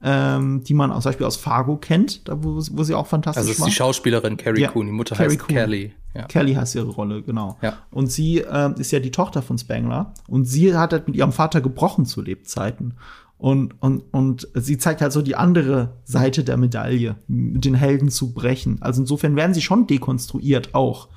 [0.01, 3.49] ähm, die man zum Beispiel aus Fargo kennt, da wo, wo sie auch fantastisch war.
[3.49, 5.55] Also ist die Schauspielerin Carrie ja, Coon, die Mutter Carrie heißt Coon.
[5.55, 5.93] Kelly.
[6.15, 6.23] Ja.
[6.23, 7.57] Kelly heißt ihre Rolle, genau.
[7.61, 7.73] Ja.
[7.91, 11.31] Und sie äh, ist ja die Tochter von Spangler und sie hat halt mit ihrem
[11.31, 12.95] Vater gebrochen zu Lebzeiten.
[13.39, 18.09] Und, und, und sie zeigt halt so die andere Seite der Medaille, mit den Helden
[18.09, 18.81] zu brechen.
[18.81, 21.07] Also insofern werden sie schon dekonstruiert auch.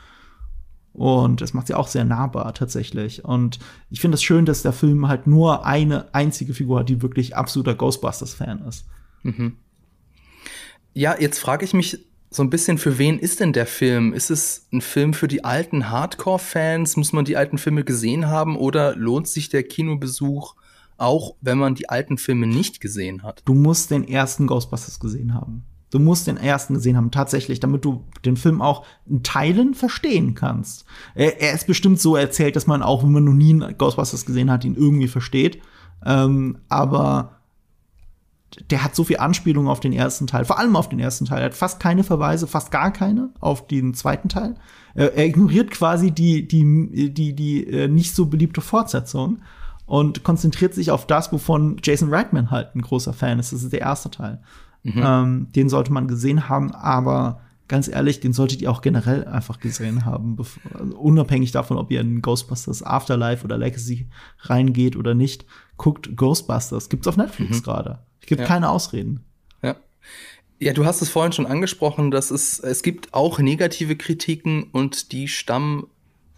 [0.92, 3.24] Und das macht sie auch sehr nahbar tatsächlich.
[3.24, 3.58] Und
[3.90, 7.36] ich finde es schön, dass der Film halt nur eine einzige Figur hat, die wirklich
[7.36, 8.84] absoluter Ghostbusters-Fan ist.
[9.24, 9.56] Mhm.
[10.94, 14.12] Ja, jetzt frage ich mich so ein bisschen, für wen ist denn der Film?
[14.12, 16.96] Ist es ein Film für die alten Hardcore-Fans?
[16.96, 18.56] Muss man die alten Filme gesehen haben?
[18.56, 20.54] Oder lohnt sich der Kinobesuch
[21.02, 23.42] auch, wenn man die alten Filme nicht gesehen hat?
[23.44, 25.64] Du musst den ersten Ghostbusters gesehen haben.
[25.90, 30.34] Du musst den ersten gesehen haben, tatsächlich, damit du den Film auch in Teilen verstehen
[30.34, 30.86] kannst.
[31.14, 34.24] Er, er ist bestimmt so erzählt, dass man auch, wenn man noch nie einen Ghostbusters
[34.24, 35.60] gesehen hat, ihn irgendwie versteht.
[36.06, 37.42] Ähm, aber
[38.70, 41.40] der hat so viel Anspielung auf den ersten Teil, vor allem auf den ersten Teil.
[41.40, 44.54] Er hat fast keine Verweise, fast gar keine auf den zweiten Teil.
[44.94, 49.40] Er, er ignoriert quasi die, die, die, die äh, nicht so beliebte Fortsetzung
[49.92, 53.52] und konzentriert sich auf das, wovon Jason Reitman halt ein großer Fan ist.
[53.52, 54.40] Das ist der erste Teil.
[54.84, 55.02] Mhm.
[55.04, 59.60] Ähm, den sollte man gesehen haben, aber ganz ehrlich, den solltet ihr auch generell einfach
[59.60, 60.38] gesehen haben,
[60.72, 65.44] also unabhängig davon, ob ihr in Ghostbusters Afterlife oder Legacy reingeht oder nicht.
[65.76, 67.62] Guckt Ghostbusters, gibt's auf Netflix mhm.
[67.62, 67.98] gerade.
[68.22, 68.46] Es gibt ja.
[68.46, 69.20] keine Ausreden.
[69.62, 69.76] Ja.
[70.58, 75.12] Ja, du hast es vorhin schon angesprochen, dass es, es gibt auch negative Kritiken und
[75.12, 75.84] die stammen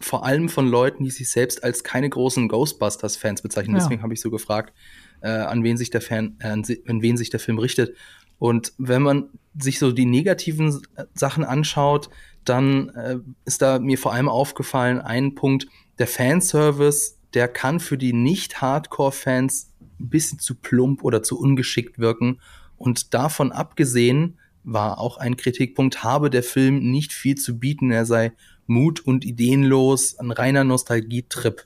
[0.00, 3.76] vor allem von Leuten, die sich selbst als keine großen Ghostbusters-Fans bezeichnen.
[3.76, 3.82] Ja.
[3.82, 4.72] Deswegen habe ich so gefragt,
[5.20, 7.96] äh, an wen sich der Fan, äh, an wen sich der Film richtet.
[8.38, 10.82] Und wenn man sich so die negativen
[11.14, 12.10] Sachen anschaut,
[12.44, 15.66] dann äh, ist da mir vor allem aufgefallen ein Punkt,
[15.98, 22.40] der Fanservice, der kann für die nicht-Hardcore-Fans ein bisschen zu plump oder zu ungeschickt wirken.
[22.76, 28.06] Und davon abgesehen war auch ein Kritikpunkt, habe der Film nicht viel zu bieten, er
[28.06, 28.32] sei
[28.66, 31.64] mut- und ideenlos, ein reiner Nostalgietrip.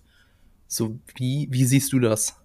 [0.67, 2.37] So, wie, wie siehst du das?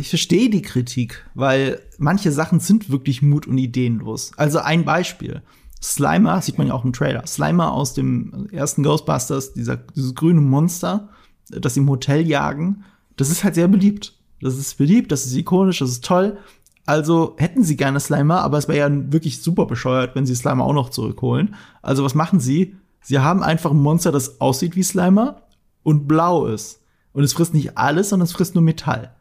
[0.00, 4.32] Ich verstehe die Kritik, weil manche Sachen sind wirklich mut- und ideenlos.
[4.36, 5.42] Also ein Beispiel.
[5.82, 7.26] Slimer, sieht man ja auch im Trailer.
[7.26, 11.08] Slimer aus dem ersten Ghostbusters, dieser, dieses grüne Monster,
[11.50, 12.84] das im Hotel jagen,
[13.16, 14.14] das ist halt sehr beliebt.
[14.40, 16.38] Das ist beliebt, das ist ikonisch, das ist toll.
[16.84, 20.64] Also hätten sie gerne Slimer, aber es wäre ja wirklich super bescheuert, wenn sie Slimer
[20.64, 21.54] auch noch zurückholen.
[21.80, 22.76] Also was machen sie?
[23.00, 25.42] Sie haben einfach ein Monster, das aussieht wie Slimer
[25.82, 26.80] und blau ist.
[27.12, 29.14] Und es frisst nicht alles, sondern es frisst nur Metall.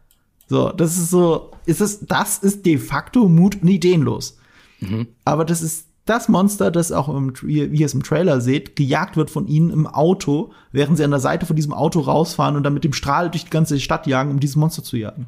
[0.48, 4.38] So, das ist so, ist es, das ist de facto mut- und ideenlos.
[4.80, 5.08] Mhm.
[5.24, 9.18] Aber das ist das Monster, das auch, im, wie, ihr es im Trailer seht, gejagt
[9.18, 12.64] wird von ihnen im Auto, während sie an der Seite von diesem Auto rausfahren und
[12.64, 15.28] dann mit dem Strahl durch die ganze Stadt jagen, um dieses Monster zu jagen.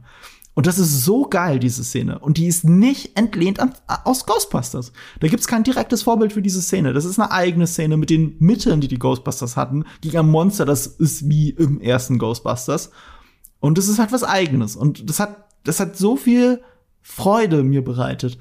[0.56, 2.20] Und das ist so geil, diese Szene.
[2.20, 4.92] Und die ist nicht entlehnt an, aus Ghostbusters.
[5.20, 6.94] Da gibt's kein direktes Vorbild für diese Szene.
[6.94, 10.66] Das ist eine eigene Szene mit den Mitteln, die die Ghostbusters hatten, gegen ein Monster,
[10.66, 12.92] das ist wie im ersten Ghostbusters.
[13.60, 14.76] Und das ist halt was Eigenes.
[14.76, 16.62] Und das hat, das hat so viel
[17.02, 18.38] Freude mir bereitet.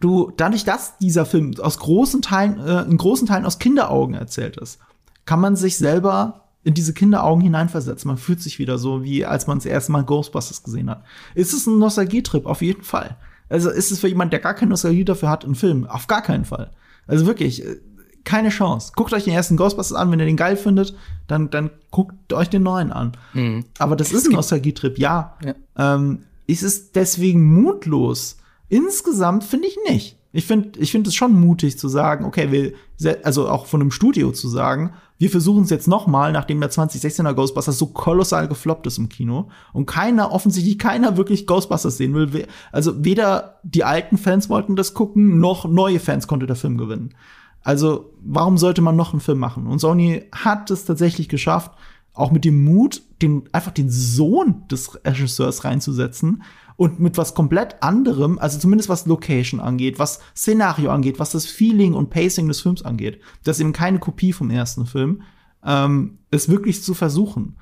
[0.00, 4.58] Du, dadurch, dass dieser Film aus großen Teilen, äh, in großen Teilen aus Kinderaugen erzählt
[4.58, 4.78] ist,
[5.24, 8.08] kann man sich selber in diese Kinderaugen hineinversetzen.
[8.08, 11.02] Man fühlt sich wieder so, wie als man das erste Mal Ghostbusters gesehen hat.
[11.34, 12.44] Ist es ein Nostalgietrip?
[12.44, 13.16] Auf jeden Fall.
[13.48, 15.86] Also ist es für jemand, der gar keine Nostalgie dafür hat, ein Film?
[15.86, 16.70] Auf gar keinen Fall.
[17.06, 17.76] Also wirklich, äh,
[18.24, 18.92] keine Chance.
[18.94, 20.94] Guckt euch den ersten Ghostbusters an, wenn ihr den geil findet,
[21.26, 23.12] dann, dann guckt euch den neuen an.
[23.32, 23.64] Mhm.
[23.78, 25.38] Aber das ist ein Nostalgietrip, ja.
[25.42, 25.54] ja.
[25.78, 28.36] Ähm, ist es deswegen mutlos?
[28.68, 30.18] Insgesamt finde ich nicht.
[30.32, 33.90] Ich finde ich finde es schon mutig zu sagen, okay, wir, also auch von einem
[33.90, 38.46] Studio zu sagen, wir versuchen es jetzt noch mal, nachdem der 2016er Ghostbusters so kolossal
[38.46, 42.46] gefloppt ist im Kino und keiner, offensichtlich keiner wirklich Ghostbusters sehen will.
[42.70, 47.14] Also weder die alten Fans wollten das gucken, noch neue Fans konnte der Film gewinnen.
[47.62, 49.66] Also, warum sollte man noch einen Film machen?
[49.66, 51.72] Und Sony hat es tatsächlich geschafft,
[52.14, 56.42] auch mit dem Mut, den, einfach den Sohn des Regisseurs reinzusetzen
[56.78, 61.44] und mit was komplett anderem, also zumindest was Location angeht, was Szenario angeht, was das
[61.44, 63.20] Feeling und Pacing des Films angeht.
[63.42, 65.22] Das ist eben keine Kopie vom ersten Film,
[65.66, 67.56] ähm, es wirklich zu versuchen.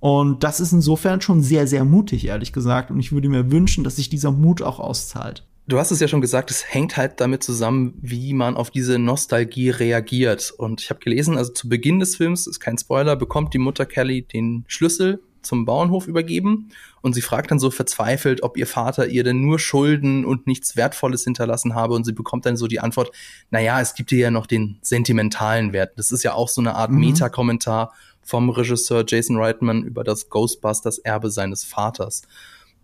[0.00, 2.90] Und das ist insofern schon sehr, sehr mutig, ehrlich gesagt.
[2.90, 5.46] Und ich würde mir wünschen, dass sich dieser Mut auch auszahlt.
[5.66, 8.98] Du hast es ja schon gesagt, es hängt halt damit zusammen, wie man auf diese
[8.98, 10.52] Nostalgie reagiert.
[10.56, 13.86] Und ich habe gelesen, also zu Beginn des Films, ist kein Spoiler, bekommt die Mutter
[13.86, 16.68] Kelly den Schlüssel zum Bauernhof übergeben
[17.00, 20.76] und sie fragt dann so verzweifelt, ob ihr Vater ihr denn nur Schulden und nichts
[20.76, 23.10] Wertvolles hinterlassen habe und sie bekommt dann so die Antwort,
[23.50, 25.92] naja, es gibt ihr ja noch den sentimentalen Wert.
[25.96, 27.00] Das ist ja auch so eine Art mhm.
[27.00, 32.22] Meta-Kommentar vom Regisseur Jason Reitman über das Ghostbusters Erbe seines Vaters.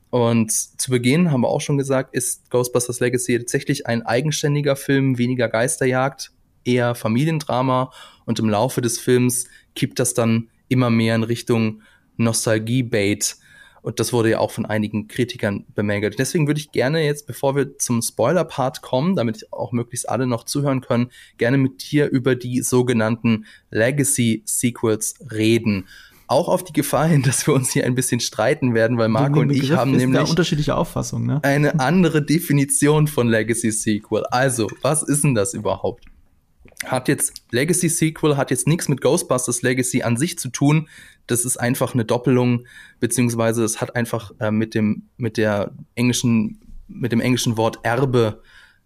[0.09, 5.19] Und zu Beginn haben wir auch schon gesagt, ist Ghostbusters Legacy tatsächlich ein eigenständiger Film,
[5.19, 6.33] weniger Geisterjagd,
[6.65, 7.93] eher Familiendrama.
[8.25, 11.83] Und im Laufe des Films kippt das dann immer mehr in Richtung
[12.17, 13.37] Nostalgie-Bait.
[13.83, 16.19] Und das wurde ja auch von einigen Kritikern bemängelt.
[16.19, 20.45] Deswegen würde ich gerne jetzt, bevor wir zum Spoiler-Part kommen, damit auch möglichst alle noch
[20.45, 25.87] zuhören können, gerne mit dir über die sogenannten Legacy-Sequels reden
[26.27, 29.41] auch auf die Gefahr hin, dass wir uns hier ein bisschen streiten werden, weil Marco
[29.41, 31.41] und ich haben nämlich unterschiedliche Auffassungen, ne?
[31.43, 34.25] eine andere Definition von Legacy Sequel.
[34.31, 36.05] Also, was ist denn das überhaupt?
[36.87, 40.89] Hat jetzt Legacy Sequel hat jetzt nichts mit Ghostbusters Legacy an sich zu tun.
[41.27, 42.67] Das ist einfach eine Doppelung,
[43.01, 48.43] beziehungsweise es hat einfach äh, mit dem mit der englischen mit dem englischen Wort Erbe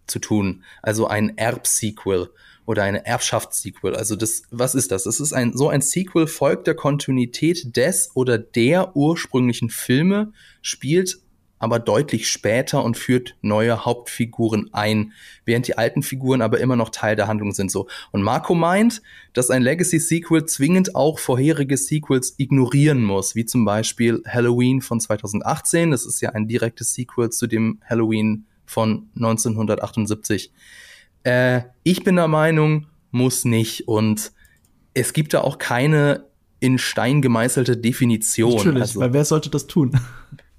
[0.07, 0.63] zu tun.
[0.81, 2.29] Also ein Erb-Sequel
[2.65, 3.95] oder eine Erbschaftssequel.
[3.95, 5.03] Also das, was ist das?
[5.03, 11.19] Das ist ein, so ein Sequel folgt der Kontinuität des oder der ursprünglichen Filme, spielt
[11.59, 15.13] aber deutlich später und führt neue Hauptfiguren ein,
[15.45, 17.87] während die alten Figuren aber immer noch Teil der Handlung sind so.
[18.11, 19.01] Und Marco meint,
[19.33, 25.91] dass ein Legacy-Sequel zwingend auch vorherige Sequels ignorieren muss, wie zum Beispiel Halloween von 2018.
[25.91, 30.51] Das ist ja ein direktes Sequel zu dem Halloween von 1978.
[31.23, 33.87] Äh, ich bin der Meinung, muss nicht.
[33.87, 34.31] Und
[34.93, 36.25] es gibt da auch keine
[36.59, 38.55] in Stein gemeißelte Definition.
[38.55, 39.99] Natürlich, also, weil wer sollte das tun?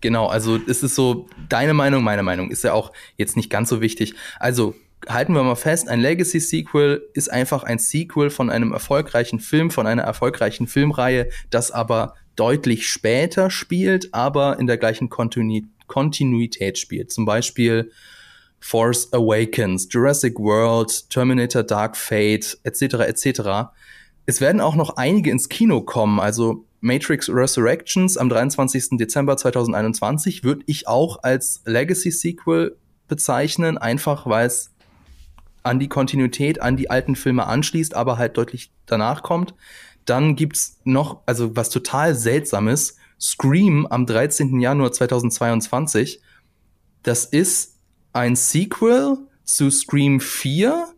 [0.00, 3.68] Genau, also es ist so deine Meinung, meine Meinung, ist ja auch jetzt nicht ganz
[3.68, 4.14] so wichtig.
[4.38, 4.74] Also
[5.08, 9.86] halten wir mal fest, ein Legacy-Sequel ist einfach ein Sequel von einem erfolgreichen Film, von
[9.86, 17.10] einer erfolgreichen Filmreihe, das aber deutlich später spielt, aber in der gleichen Kontinuität spielt.
[17.12, 17.90] Zum Beispiel
[18.58, 22.82] Force Awakens, Jurassic World, Terminator Dark Fate, etc.
[23.06, 23.72] etc.
[24.26, 28.98] Es werden auch noch einige ins Kino kommen, also Matrix Resurrections am 23.
[28.98, 32.76] Dezember 2021 würde ich auch als Legacy Sequel
[33.08, 34.70] bezeichnen, einfach weil es
[35.62, 39.54] an die Kontinuität, an die alten Filme anschließt, aber halt deutlich danach kommt.
[40.06, 44.60] Dann gibt's noch, also was total seltsames, Scream am 13.
[44.60, 46.22] Januar 2022.
[47.02, 47.76] Das ist
[48.14, 50.88] ein Sequel zu Scream 4,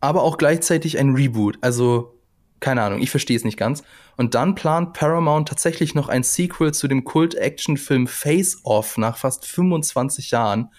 [0.00, 1.58] aber auch gleichzeitig ein Reboot.
[1.60, 2.17] Also,
[2.60, 3.82] keine Ahnung, ich verstehe es nicht ganz.
[4.16, 9.46] Und dann plant Paramount tatsächlich noch ein Sequel zu dem Kult-Action-Film Face Off nach fast
[9.46, 10.70] 25 Jahren.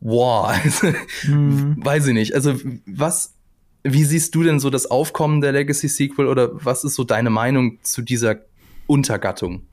[0.00, 0.88] Wow, also,
[1.26, 1.76] mhm.
[1.84, 2.34] weiß ich nicht.
[2.34, 2.54] Also,
[2.86, 3.34] was,
[3.82, 7.78] wie siehst du denn so das Aufkommen der Legacy-Sequel oder was ist so deine Meinung
[7.82, 8.36] zu dieser
[8.86, 9.66] Untergattung?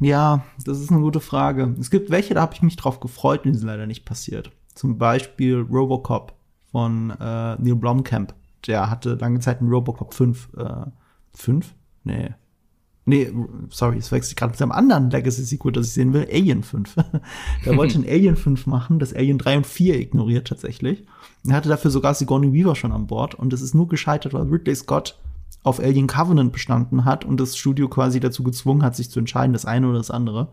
[0.00, 1.74] Ja, das ist eine gute Frage.
[1.80, 4.50] Es gibt welche, da habe ich mich drauf gefreut und die sind leider nicht passiert.
[4.74, 6.34] Zum Beispiel Robocop
[6.74, 8.34] von äh, Neil Blomkamp.
[8.66, 10.48] Der hatte lange Zeit einen Robocop 5.
[10.56, 10.86] Äh,
[11.32, 11.72] 5?
[12.02, 12.30] Nee.
[13.04, 13.32] Nee,
[13.70, 16.96] sorry, es wechselt gerade mit einem anderen Legacy-Sequel, das ich sehen will, Alien 5.
[17.64, 21.04] der wollte ein Alien 5 machen, das Alien 3 und 4 ignoriert tatsächlich.
[21.46, 24.48] Er hatte dafür sogar Sigourney Weaver schon an Bord und es ist nur gescheitert, weil
[24.48, 25.16] Ridley Scott
[25.62, 29.52] auf Alien Covenant bestanden hat und das Studio quasi dazu gezwungen hat, sich zu entscheiden,
[29.52, 30.48] das eine oder das andere.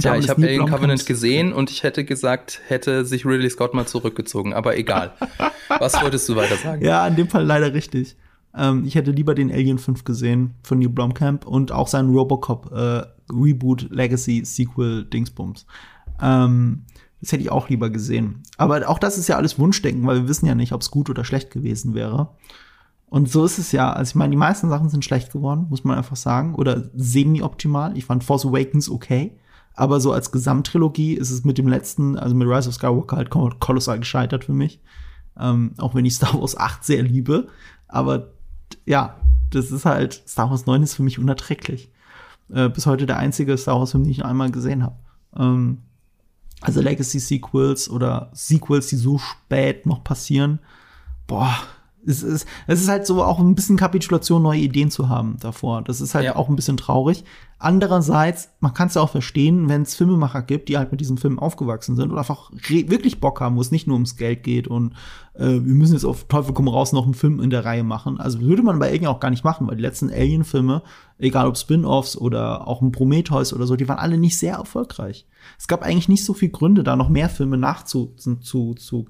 [0.00, 3.86] Ja, ich habe Alien Covenant gesehen und ich hätte gesagt, hätte sich Ridley Scott mal
[3.86, 5.12] zurückgezogen, aber egal.
[5.68, 6.84] Was wolltest du weiter sagen?
[6.84, 8.16] Ja, in dem Fall leider richtig.
[8.54, 12.72] Ähm, ich hätte lieber den Alien 5 gesehen von Neil Blomkamp und auch seinen Robocop
[12.72, 15.66] äh, Reboot Legacy Sequel Dingsbums.
[16.20, 16.84] Ähm,
[17.20, 18.42] das hätte ich auch lieber gesehen.
[18.56, 21.10] Aber auch das ist ja alles Wunschdenken, weil wir wissen ja nicht, ob es gut
[21.10, 22.30] oder schlecht gewesen wäre.
[23.08, 23.92] Und so ist es ja.
[23.92, 26.54] Also ich meine, die meisten Sachen sind schlecht geworden, muss man einfach sagen.
[26.54, 27.96] Oder semi-optimal.
[27.96, 29.38] Ich fand Force Awakens okay.
[29.76, 33.30] Aber so als Gesamttrilogie ist es mit dem letzten, also mit Rise of Skywalker halt
[33.30, 34.80] kolossal gescheitert für mich.
[35.38, 37.48] Ähm, auch wenn ich Star Wars 8 sehr liebe.
[37.86, 38.28] Aber
[38.86, 39.16] ja,
[39.50, 41.90] das ist halt, Star Wars 9 ist für mich unerträglich.
[42.50, 44.96] Äh, bis heute der einzige Star Wars-Film, den ich noch einmal gesehen habe.
[45.36, 45.78] Ähm,
[46.62, 50.60] also Legacy-Sequels oder Sequels, die so spät noch passieren.
[51.26, 51.54] Boah,
[52.06, 55.82] es ist, es ist halt so auch ein bisschen Kapitulation, neue Ideen zu haben davor.
[55.82, 56.36] Das ist halt Ja.
[56.36, 57.24] auch ein bisschen traurig.
[57.58, 61.16] Andererseits, man kann es ja auch verstehen, wenn es Filmemacher gibt, die halt mit diesem
[61.16, 64.68] Film aufgewachsen sind und einfach wirklich Bock haben, wo es nicht nur ums Geld geht
[64.68, 64.94] und
[65.38, 68.18] äh, wir müssen jetzt auf Teufel komm raus noch einen Film in der Reihe machen.
[68.20, 70.82] Also würde man bei Alien auch gar nicht machen, weil die letzten Alien-Filme,
[71.18, 75.26] egal ob Spin-offs oder auch ein Prometheus oder so, die waren alle nicht sehr erfolgreich.
[75.58, 79.06] Es gab eigentlich nicht so viel Gründe, da noch mehr Filme nachzu zu, zu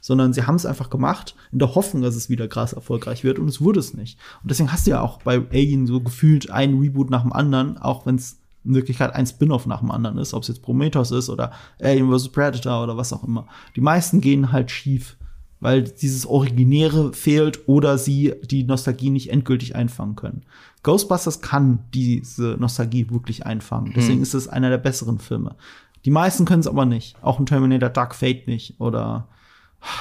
[0.00, 3.38] sondern sie haben es einfach gemacht, in der Hoffnung, dass es wieder krass erfolgreich wird
[3.38, 4.18] und es wurde es nicht.
[4.42, 7.57] Und deswegen hast du ja auch bei Alien so gefühlt ein Reboot nach dem anderen,
[7.78, 11.10] auch wenn es in Wirklichkeit ein Spin-off nach dem anderen ist, ob es jetzt Prometheus
[11.10, 12.28] ist oder Alien vs.
[12.28, 13.46] Predator oder was auch immer.
[13.76, 15.16] Die meisten gehen halt schief,
[15.60, 20.42] weil dieses Originäre fehlt oder sie die Nostalgie nicht endgültig einfangen können.
[20.82, 23.92] Ghostbusters kann diese Nostalgie wirklich einfangen.
[23.96, 25.56] Deswegen ist es einer der besseren Filme.
[26.04, 27.16] Die meisten können es aber nicht.
[27.22, 29.26] Auch ein Terminator Dark Fate nicht oder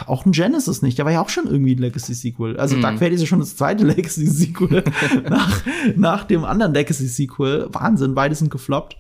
[0.08, 0.98] auch ein Genesis nicht.
[0.98, 2.58] Der war ja auch schon irgendwie ein Legacy-Sequel.
[2.58, 4.84] Also Dark Fate ist ja schon das zweite Legacy-Sequel
[5.30, 5.62] nach,
[5.96, 7.68] nach dem anderen Legacy-Sequel.
[7.72, 8.98] Wahnsinn, beide sind gefloppt.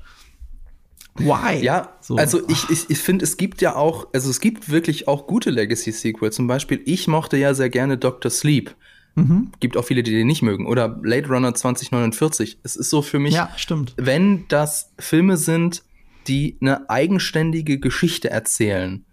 [1.15, 1.63] Why?
[1.63, 2.15] Ja, So.
[2.15, 5.49] also ich, ich, ich finde, es gibt ja auch, also es gibt wirklich auch gute
[5.49, 6.36] Legacy-Sequels.
[6.36, 8.30] Zum Beispiel, ich mochte ja sehr gerne Dr.
[8.30, 8.75] Sleep.
[9.15, 9.51] Mhm.
[9.59, 10.67] Gibt auch viele, die den nicht mögen.
[10.67, 12.59] Oder Blade Runner 2049.
[12.61, 13.95] Es ist so für mich, Ja, stimmt.
[13.97, 15.82] wenn das Filme sind,
[16.28, 19.03] die eine eigenständige Geschichte erzählen.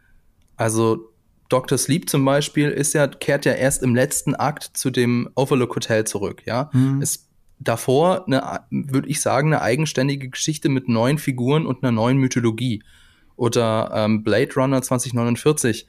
[0.57, 1.09] Also
[1.49, 1.79] Dr.
[1.79, 6.05] Sleep zum Beispiel ist ja, kehrt ja erst im letzten Akt zu dem Overlook Hotel
[6.05, 6.71] zurück, ja.
[7.01, 7.29] Ist
[7.59, 12.83] davor eine, würde ich sagen, eine eigenständige Geschichte mit neuen Figuren und einer neuen Mythologie.
[13.37, 15.87] Oder ähm, Blade Runner 2049,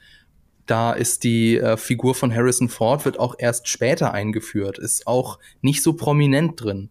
[0.66, 5.38] da ist die äh, Figur von Harrison Ford, wird auch erst später eingeführt, ist auch
[5.60, 6.90] nicht so prominent drin.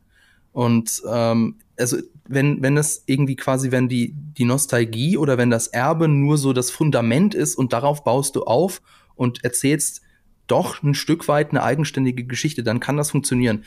[0.53, 1.97] Und ähm, also
[2.27, 6.53] wenn, wenn das irgendwie quasi, wenn die, die Nostalgie oder wenn das Erbe nur so
[6.53, 8.81] das Fundament ist und darauf baust du auf
[9.15, 10.01] und erzählst
[10.47, 13.63] doch ein Stück weit eine eigenständige Geschichte, dann kann das funktionieren.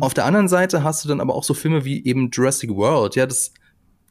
[0.00, 3.14] Auf der anderen Seite hast du dann aber auch so Filme wie eben Jurassic World,
[3.14, 3.52] ja, das,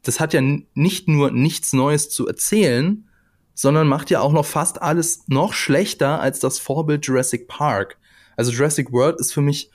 [0.03, 3.07] das hat ja nicht nur nichts Neues zu erzählen,
[3.55, 7.97] sondern macht ja auch noch fast alles noch schlechter als das Vorbild Jurassic Park.
[8.35, 9.69] Also Jurassic World ist für mich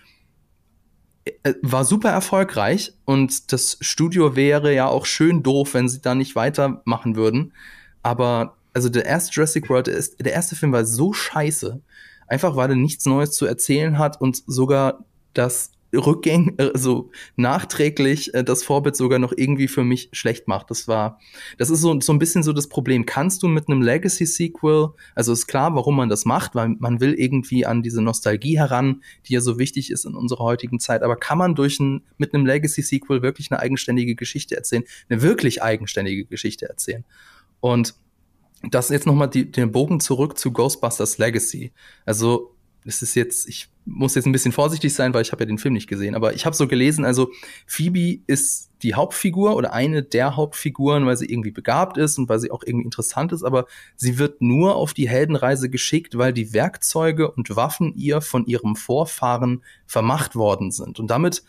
[1.62, 6.36] war super erfolgreich und das Studio wäre ja auch schön doof, wenn sie da nicht
[6.36, 7.52] weitermachen würden.
[8.02, 11.80] Aber also der erste Jurassic World, ist, der erste Film war so scheiße,
[12.26, 15.04] einfach weil er nichts Neues zu erzählen hat und sogar
[15.34, 20.70] das Rückgäng, also nachträglich äh, das Vorbild sogar noch irgendwie für mich schlecht macht.
[20.70, 21.18] Das war,
[21.56, 23.06] das ist so, so ein bisschen so das Problem.
[23.06, 27.14] Kannst du mit einem Legacy-Sequel, also ist klar, warum man das macht, weil man will
[27.14, 31.16] irgendwie an diese Nostalgie heran, die ja so wichtig ist in unserer heutigen Zeit, aber
[31.16, 36.26] kann man durch ein, mit einem Legacy-Sequel wirklich eine eigenständige Geschichte erzählen, eine wirklich eigenständige
[36.26, 37.04] Geschichte erzählen?
[37.60, 37.94] Und
[38.70, 41.72] das jetzt nochmal den Bogen zurück zu Ghostbusters Legacy.
[42.04, 42.54] Also
[42.88, 45.58] es ist jetzt, ich muss jetzt ein bisschen vorsichtig sein, weil ich habe ja den
[45.58, 47.30] Film nicht gesehen, aber ich habe so gelesen, also
[47.66, 52.38] Phoebe ist die Hauptfigur oder eine der Hauptfiguren, weil sie irgendwie begabt ist und weil
[52.38, 53.66] sie auch irgendwie interessant ist, aber
[53.96, 58.74] sie wird nur auf die Heldenreise geschickt, weil die Werkzeuge und Waffen ihr von ihrem
[58.74, 60.98] Vorfahren vermacht worden sind.
[60.98, 61.42] Und damit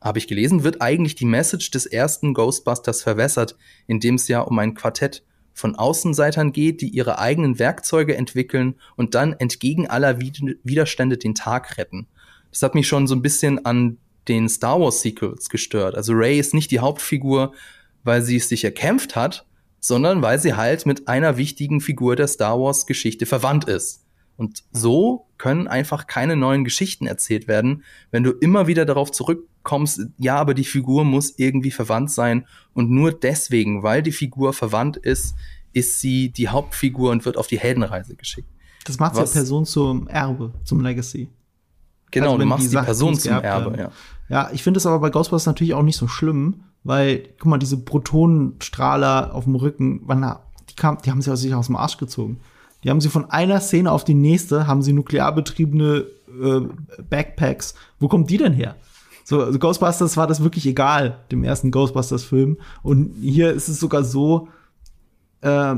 [0.00, 4.40] habe ich gelesen, wird eigentlich die Message des ersten Ghostbusters verwässert, in dem es ja
[4.40, 5.24] um ein Quartett
[5.58, 11.78] von Außenseitern geht, die ihre eigenen Werkzeuge entwickeln und dann entgegen aller Widerstände den Tag
[11.78, 12.06] retten.
[12.50, 13.98] Das hat mich schon so ein bisschen an
[14.28, 15.96] den Star Wars Sequels gestört.
[15.96, 17.54] Also Ray ist nicht die Hauptfigur,
[18.04, 19.46] weil sie es sich erkämpft hat,
[19.80, 24.04] sondern weil sie halt mit einer wichtigen Figur der Star Wars Geschichte verwandt ist.
[24.36, 27.82] Und so können einfach keine neuen Geschichten erzählt werden,
[28.12, 29.10] wenn du immer wieder darauf
[29.68, 34.52] zurückkommst, ja, aber die Figur muss irgendwie verwandt sein und nur deswegen, weil die Figur
[34.52, 35.34] verwandt ist,
[35.72, 38.48] ist sie die Hauptfigur und wird auf die Heldenreise geschickt.
[38.84, 41.28] Das macht Was- die Person zum Erbe, zum Legacy.
[42.10, 43.90] Genau, Also du machst die, Sachen Person zum Erbe, ja.
[44.30, 47.58] Ja, ich finde es aber bei Ghostbusters natürlich auch nicht so schlimm, weil, guck mal,
[47.58, 50.36] diese Protonenstrahler auf dem Rücken, wann,
[50.70, 52.40] die, kam, die haben sie aus sich aus dem Arsch gezogen.
[52.82, 56.06] Die haben sie von einer Szene auf die nächste, haben sie nuklearbetriebene
[56.42, 56.60] äh,
[57.10, 57.74] Backpacks.
[57.98, 58.76] Wo kommt die denn her?
[59.28, 62.56] So, also Ghostbusters war das wirklich egal, dem ersten Ghostbusters-Film.
[62.82, 64.48] Und hier ist es sogar so,
[65.42, 65.76] äh,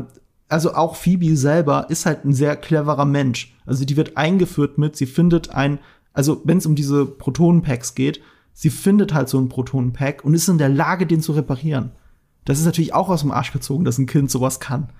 [0.48, 3.52] also auch Phoebe selber ist halt ein sehr cleverer Mensch.
[3.66, 5.80] Also die wird eingeführt mit, sie findet ein,
[6.12, 8.20] also wenn es um diese Protonenpacks geht,
[8.52, 11.90] sie findet halt so ein Protonenpack und ist in der Lage, den zu reparieren.
[12.44, 14.90] Das ist natürlich auch aus dem Arsch gezogen, dass ein Kind sowas kann.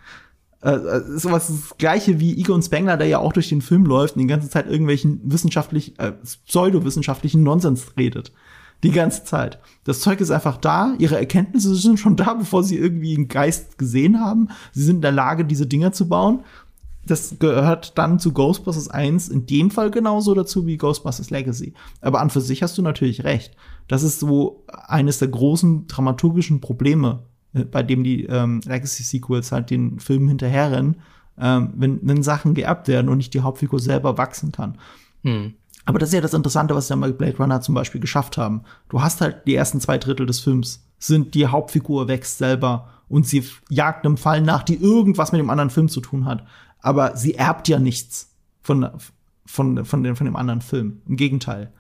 [0.62, 4.16] Äh, äh, sowas das gleiche wie Egon Spengler, der ja auch durch den Film läuft
[4.16, 6.12] und die ganze Zeit irgendwelchen wissenschaftlich, äh,
[6.46, 8.32] pseudowissenschaftlichen Nonsens redet.
[8.82, 9.58] Die ganze Zeit.
[9.84, 13.78] Das Zeug ist einfach da, ihre Erkenntnisse sind schon da, bevor sie irgendwie einen Geist
[13.78, 14.48] gesehen haben.
[14.72, 16.44] Sie sind in der Lage, diese Dinger zu bauen.
[17.06, 21.72] das gehört dann zu Ghostbusters 1 in dem Fall genauso dazu wie Ghostbusters Legacy.
[22.02, 23.56] Aber an für sich hast du natürlich recht.
[23.88, 27.20] Das ist so eines der großen dramaturgischen Probleme,
[27.52, 30.96] bei dem die ähm, Legacy-Sequels halt den Filmen hinterherrennen,
[31.38, 34.78] ähm, wenn, wenn Sachen geerbt werden und nicht die Hauptfigur selber wachsen kann.
[35.22, 35.54] Hm.
[35.84, 38.36] Aber das ist ja das Interessante, was sie dann bei Blade Runner zum Beispiel geschafft
[38.38, 38.62] haben.
[38.88, 43.26] Du hast halt die ersten zwei Drittel des Films, sind die Hauptfigur wächst selber und
[43.26, 46.44] sie jagt einem Fall nach, die irgendwas mit dem anderen Film zu tun hat.
[46.80, 48.32] Aber sie erbt ja nichts
[48.62, 48.88] von,
[49.46, 51.02] von, von, dem, von dem anderen Film.
[51.08, 51.72] Im Gegenteil.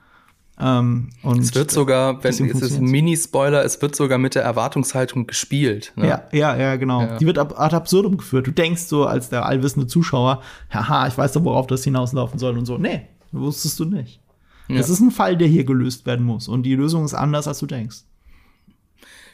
[0.58, 4.42] Ähm, und es wird sogar, wenn es ist ein Mini-Spoiler, es wird sogar mit der
[4.42, 5.92] Erwartungshaltung gespielt.
[5.96, 6.08] Ne?
[6.08, 7.00] Ja, ja, ja, genau.
[7.02, 7.16] Ja.
[7.16, 8.46] Die wird ab, ad absurdum geführt.
[8.46, 12.58] Du denkst so als der allwissende Zuschauer, haha, ich weiß doch, worauf das hinauslaufen soll
[12.58, 12.76] und so.
[12.76, 14.20] Nee, wusstest du nicht.
[14.68, 14.76] Ja.
[14.76, 16.46] Das ist ein Fall, der hier gelöst werden muss.
[16.46, 18.04] Und die Lösung ist anders, als du denkst.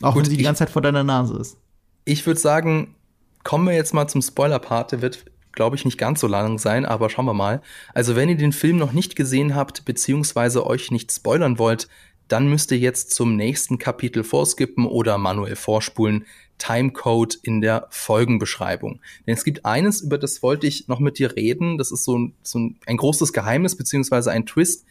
[0.03, 1.59] Auch Gut, wenn sie die ganze Zeit vor deiner Nase ist.
[2.05, 2.95] Ich würde sagen,
[3.43, 4.93] kommen wir jetzt mal zum Spoiler-Part.
[4.93, 5.25] Der wird
[5.57, 7.61] glaube ich, nicht ganz so lang sein, aber schauen wir mal.
[7.93, 11.89] Also wenn ihr den Film noch nicht gesehen habt, beziehungsweise euch nicht spoilern wollt,
[12.29, 16.27] dann müsst ihr jetzt zum nächsten Kapitel vorskippen oder manuell vorspulen.
[16.59, 19.01] Timecode in der Folgenbeschreibung.
[19.27, 21.77] Denn es gibt eines, über das wollte ich noch mit dir reden.
[21.77, 24.87] Das ist so ein, so ein, großes Geheimnis beziehungsweise ein Twist.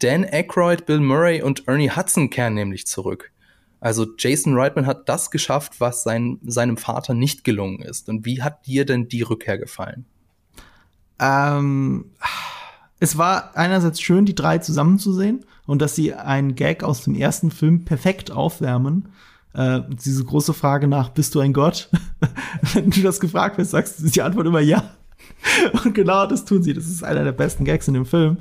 [0.00, 3.30] Dan Aykroyd, Bill Murray und Ernie Hudson kehren nämlich zurück.
[3.80, 8.08] Also Jason Reitman hat das geschafft, was sein, seinem Vater nicht gelungen ist.
[8.08, 10.06] Und wie hat dir denn die Rückkehr gefallen?
[11.18, 12.06] Ähm,
[12.98, 17.50] es war einerseits schön, die drei zusammenzusehen und dass sie einen Gag aus dem ersten
[17.50, 19.10] Film perfekt aufwärmen.
[19.52, 21.90] Äh, diese große Frage nach, bist du ein Gott?
[22.74, 24.90] Wenn du das gefragt wirst, sagst du die Antwort immer ja.
[25.84, 26.74] Und genau das tun sie.
[26.74, 28.38] Das ist einer der besten Gags in dem Film.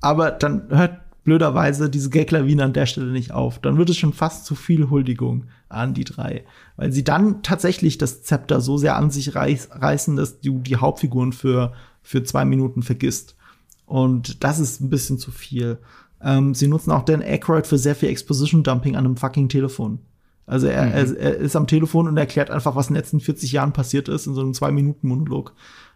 [0.00, 3.58] Aber dann hört blöderweise diese Gag-Lawine an der Stelle nicht auf.
[3.58, 6.44] Dann wird es schon fast zu viel Huldigung an die drei.
[6.76, 10.76] Weil sie dann tatsächlich das Zepter so sehr an sich reiß, reißen, dass du die
[10.76, 13.36] Hauptfiguren für, für zwei Minuten vergisst.
[13.84, 15.78] Und das ist ein bisschen zu viel.
[16.22, 19.98] Ähm, sie nutzen auch Dan Aykroyd für sehr viel Exposition-Dumping an einem fucking Telefon.
[20.46, 20.92] Also er, mhm.
[20.92, 24.08] er, er, ist am Telefon und erklärt einfach, was in den letzten 40 Jahren passiert
[24.08, 25.52] ist, in so einem Zwei-Minuten-Monolog.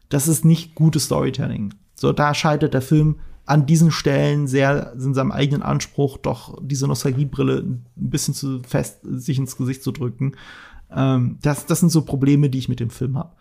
[0.09, 1.73] Das ist nicht gutes Storytelling.
[1.95, 3.21] So, da scheitert der Film
[3.51, 9.01] an diesen Stellen sehr in seinem eigenen Anspruch doch diese Nostalgiebrille ein bisschen zu fest
[9.03, 10.37] sich ins Gesicht zu drücken.
[10.89, 13.33] Ähm, das, das sind so Probleme, die ich mit dem Film habe.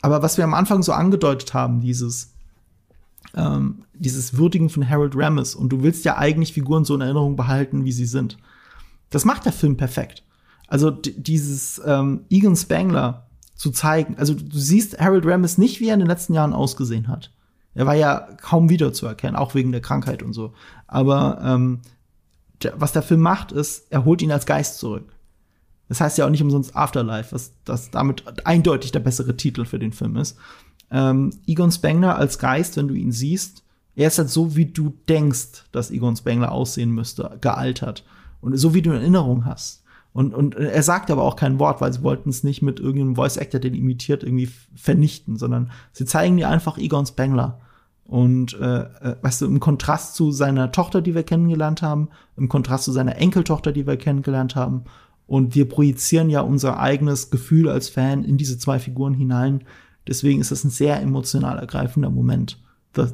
[0.00, 2.32] Aber was wir am Anfang so angedeutet haben, dieses
[3.36, 7.36] ähm, dieses Würdigen von Harold Ramis und du willst ja eigentlich Figuren so in Erinnerung
[7.36, 8.38] behalten, wie sie sind.
[9.10, 10.24] Das macht der Film perfekt.
[10.68, 15.94] Also dieses ähm, Egan Spangler zu zeigen, also du siehst Harold Ramis nicht, wie er
[15.94, 17.30] in den letzten Jahren ausgesehen hat.
[17.74, 20.52] Er war ja kaum wiederzuerkennen, auch wegen der Krankheit und so.
[20.86, 21.80] Aber ähm,
[22.74, 25.12] was der Film macht, ist, er holt ihn als Geist zurück.
[25.88, 29.78] Das heißt ja auch nicht umsonst Afterlife, was das damit eindeutig der bessere Titel für
[29.78, 30.36] den Film ist.
[30.90, 33.64] Ähm, Egon Spengler als Geist, wenn du ihn siehst,
[33.96, 38.04] er ist halt so, wie du denkst, dass Egon Spengler aussehen müsste, gealtert.
[38.40, 39.79] Und so wie du eine Erinnerung hast.
[40.12, 43.14] Und, und er sagt aber auch kein Wort, weil sie wollten es nicht mit irgendeinem
[43.14, 47.60] Voice Actor, den imitiert, irgendwie vernichten, sondern sie zeigen dir einfach Egon Spengler.
[48.04, 52.48] Und äh, äh, weißt du, im Kontrast zu seiner Tochter, die wir kennengelernt haben, im
[52.48, 54.82] Kontrast zu seiner Enkeltochter, die wir kennengelernt haben.
[55.28, 59.62] Und wir projizieren ja unser eigenes Gefühl als Fan in diese zwei Figuren hinein.
[60.08, 62.58] Deswegen ist das ein sehr emotional ergreifender Moment,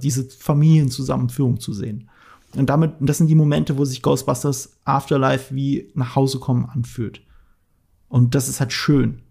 [0.02, 2.08] diese Familienzusammenführung zu sehen.
[2.56, 7.22] Und damit, das sind die Momente, wo sich Ghostbusters Afterlife wie nach Hause kommen anfühlt.
[8.08, 9.22] Und das ist halt schön.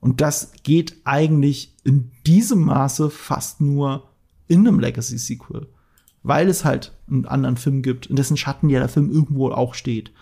[0.00, 4.10] Und das geht eigentlich in diesem Maße fast nur
[4.46, 5.66] in einem Legacy-Sequel.
[6.22, 9.74] Weil es halt einen anderen Film gibt, in dessen Schatten ja der Film irgendwo auch
[9.74, 10.12] steht.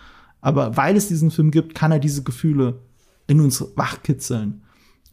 [0.41, 2.81] Aber weil es diesen Film gibt, kann er diese Gefühle
[3.27, 4.63] in uns wachkitzeln,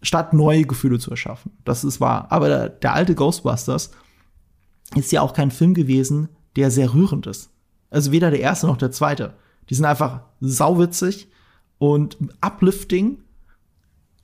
[0.02, 1.52] statt neue Gefühle zu erschaffen.
[1.64, 2.26] Das ist wahr.
[2.30, 3.92] Aber der, der alte Ghostbusters
[4.96, 7.50] ist ja auch kein Film gewesen, der sehr rührend ist.
[7.90, 9.34] Also weder der erste noch der zweite.
[9.68, 11.28] Die sind einfach sauwitzig
[11.78, 13.22] und uplifting,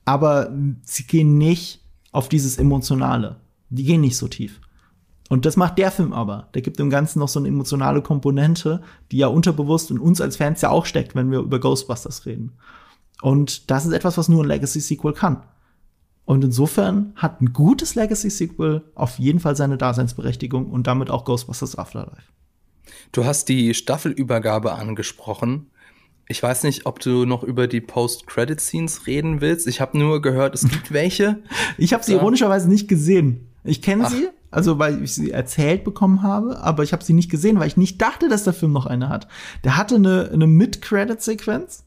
[0.04, 0.52] aber
[0.82, 1.80] sie gehen nicht
[2.12, 3.36] auf dieses Emotionale.
[3.68, 4.60] Die gehen nicht so tief.
[5.28, 6.48] Und das macht der Film aber.
[6.54, 10.36] Der gibt dem Ganzen noch so eine emotionale Komponente, die ja unterbewusst in uns als
[10.36, 12.52] Fans ja auch steckt, wenn wir über Ghostbusters reden.
[13.22, 15.42] Und das ist etwas, was nur ein Legacy-Sequel kann.
[16.26, 21.78] Und insofern hat ein gutes Legacy-Sequel auf jeden Fall seine Daseinsberechtigung und damit auch Ghostbusters
[21.78, 22.24] Afterlife.
[23.12, 25.70] Du hast die Staffelübergabe angesprochen.
[26.28, 29.68] Ich weiß nicht, ob du noch über die Post-Credit-Scenes reden willst.
[29.68, 31.38] Ich habe nur gehört, es gibt welche.
[31.78, 32.18] ich habe sie so.
[32.18, 33.48] ironischerweise nicht gesehen.
[33.62, 37.30] Ich kenne sie, also weil ich sie erzählt bekommen habe, aber ich habe sie nicht
[37.30, 39.28] gesehen, weil ich nicht dachte, dass der Film noch eine hat.
[39.62, 41.84] Der hatte eine, eine Mid-Credit-Sequenz.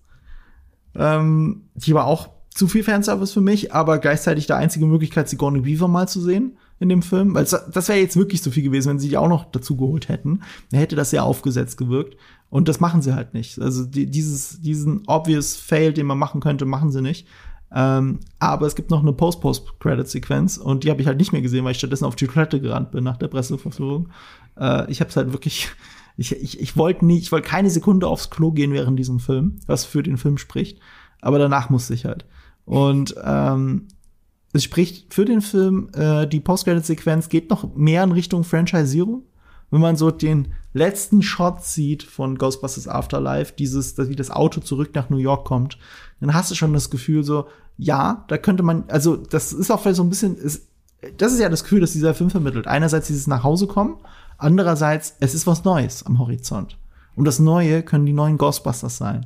[0.96, 5.66] Ähm, die war auch zu viel Fanservice für mich, aber gleichzeitig die einzige Möglichkeit, Sigourney
[5.66, 6.58] Weaver mal zu sehen.
[6.82, 9.28] in dem Film, weil das wäre jetzt wirklich zu viel gewesen, wenn sie die auch
[9.28, 10.42] noch dazu geholt hätten.
[10.72, 12.16] Dann hätte das sehr aufgesetzt gewirkt.
[12.50, 13.60] Und das machen sie halt nicht.
[13.60, 17.28] Also die, dieses, diesen obvious Fail, den man machen könnte, machen sie nicht.
[17.74, 21.66] Ähm, aber es gibt noch eine Post-Post-Credit-Sequenz und die habe ich halt nicht mehr gesehen,
[21.66, 24.10] weil ich stattdessen auf die Toilette gerannt bin nach der Presseverführung.
[24.60, 25.70] Äh, ich habe es halt wirklich,
[26.18, 29.60] ich, ich, ich wollte nie, ich wollte keine Sekunde aufs Klo gehen während diesem Film,
[29.68, 30.80] was für den Film spricht.
[31.22, 32.26] Aber danach musste ich halt.
[32.66, 33.88] Und ähm,
[34.54, 39.24] es spricht für den Film, äh, die Post-Credit-Sequenz geht noch mehr in Richtung Franchisierung.
[39.72, 44.92] Wenn man so den letzten Shot sieht von Ghostbusters Afterlife, dieses, wie das Auto zurück
[44.94, 45.78] nach New York kommt,
[46.20, 47.48] dann hast du schon das Gefühl so,
[47.78, 50.68] ja, da könnte man, also das ist auch vielleicht so ein bisschen, ist,
[51.18, 52.68] das ist ja das Gefühl, dass dieser Film vermittelt.
[52.68, 53.98] Einerseits dieses nach Hause kommen,
[54.38, 56.78] andererseits es ist was Neues am Horizont.
[57.16, 59.26] Und das Neue können die neuen Ghostbusters sein.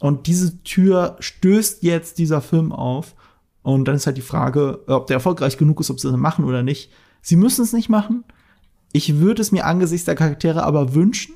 [0.00, 3.14] Und diese Tür stößt jetzt dieser Film auf.
[3.62, 6.44] Und dann ist halt die Frage, ob der erfolgreich genug ist, ob sie das machen
[6.44, 6.90] oder nicht.
[7.20, 8.24] Sie müssen es nicht machen.
[8.92, 11.34] Ich würde es mir angesichts der Charaktere aber wünschen,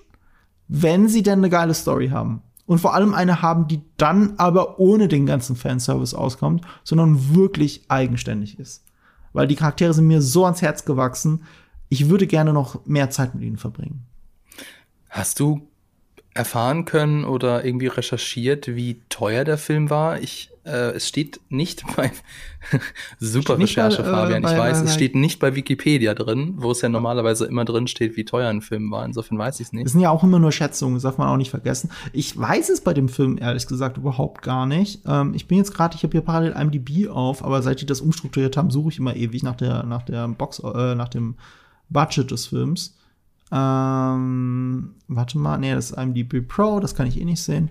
[0.68, 2.42] wenn sie denn eine geile Story haben.
[2.66, 7.84] Und vor allem eine haben, die dann aber ohne den ganzen Fanservice auskommt, sondern wirklich
[7.88, 8.84] eigenständig ist.
[9.32, 11.42] Weil die Charaktere sind mir so ans Herz gewachsen.
[11.88, 14.06] Ich würde gerne noch mehr Zeit mit ihnen verbringen.
[15.10, 15.68] Hast du
[16.34, 20.20] erfahren können oder irgendwie recherchiert, wie teuer der Film war?
[20.20, 22.10] Ich, äh, es steht nicht bei
[23.18, 24.42] super steht Recherche, bei, äh, Fabian.
[24.44, 27.88] ich weiß, bei, es steht nicht bei Wikipedia drin, wo es ja normalerweise immer drin
[27.88, 29.04] steht, wie teuer ein Film war.
[29.04, 29.84] Insofern weiß ich es nicht.
[29.84, 31.90] Das sind ja auch immer nur Schätzungen, das darf man auch nicht vergessen.
[32.12, 35.00] Ich weiß es bei dem Film ehrlich gesagt überhaupt gar nicht.
[35.06, 38.00] Ähm, ich bin jetzt gerade, ich habe hier parallel IMDb auf, aber seit die das
[38.00, 41.34] umstrukturiert haben, suche ich immer ewig nach der nach der Box, äh, nach dem
[41.88, 42.96] Budget des Films.
[43.50, 47.70] Ähm, warte mal, nee, das ist IMDb Pro, das kann ich eh nicht sehen.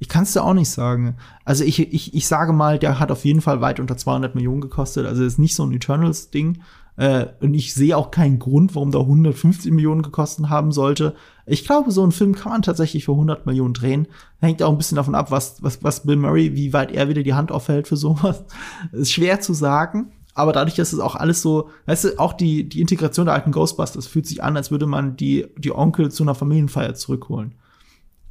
[0.00, 1.16] Ich kann es dir auch nicht sagen.
[1.44, 4.60] Also ich, ich, ich sage mal, der hat auf jeden Fall weit unter 200 Millionen
[4.60, 5.06] gekostet.
[5.06, 6.62] Also ist nicht so ein Eternals-Ding.
[6.96, 11.14] Äh, und ich sehe auch keinen Grund, warum der 150 Millionen gekostet haben sollte.
[11.46, 14.08] Ich glaube, so einen Film kann man tatsächlich für 100 Millionen drehen.
[14.40, 17.22] Hängt auch ein bisschen davon ab, was, was, was Bill Murray, wie weit er wieder
[17.22, 18.44] die Hand aufhält für sowas.
[18.92, 22.68] Ist schwer zu sagen aber dadurch, dass es auch alles so, weißt du, auch die,
[22.68, 26.22] die Integration der alten Ghostbusters fühlt sich an, als würde man die, die Onkel zu
[26.22, 27.54] einer Familienfeier zurückholen.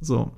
[0.00, 0.32] So.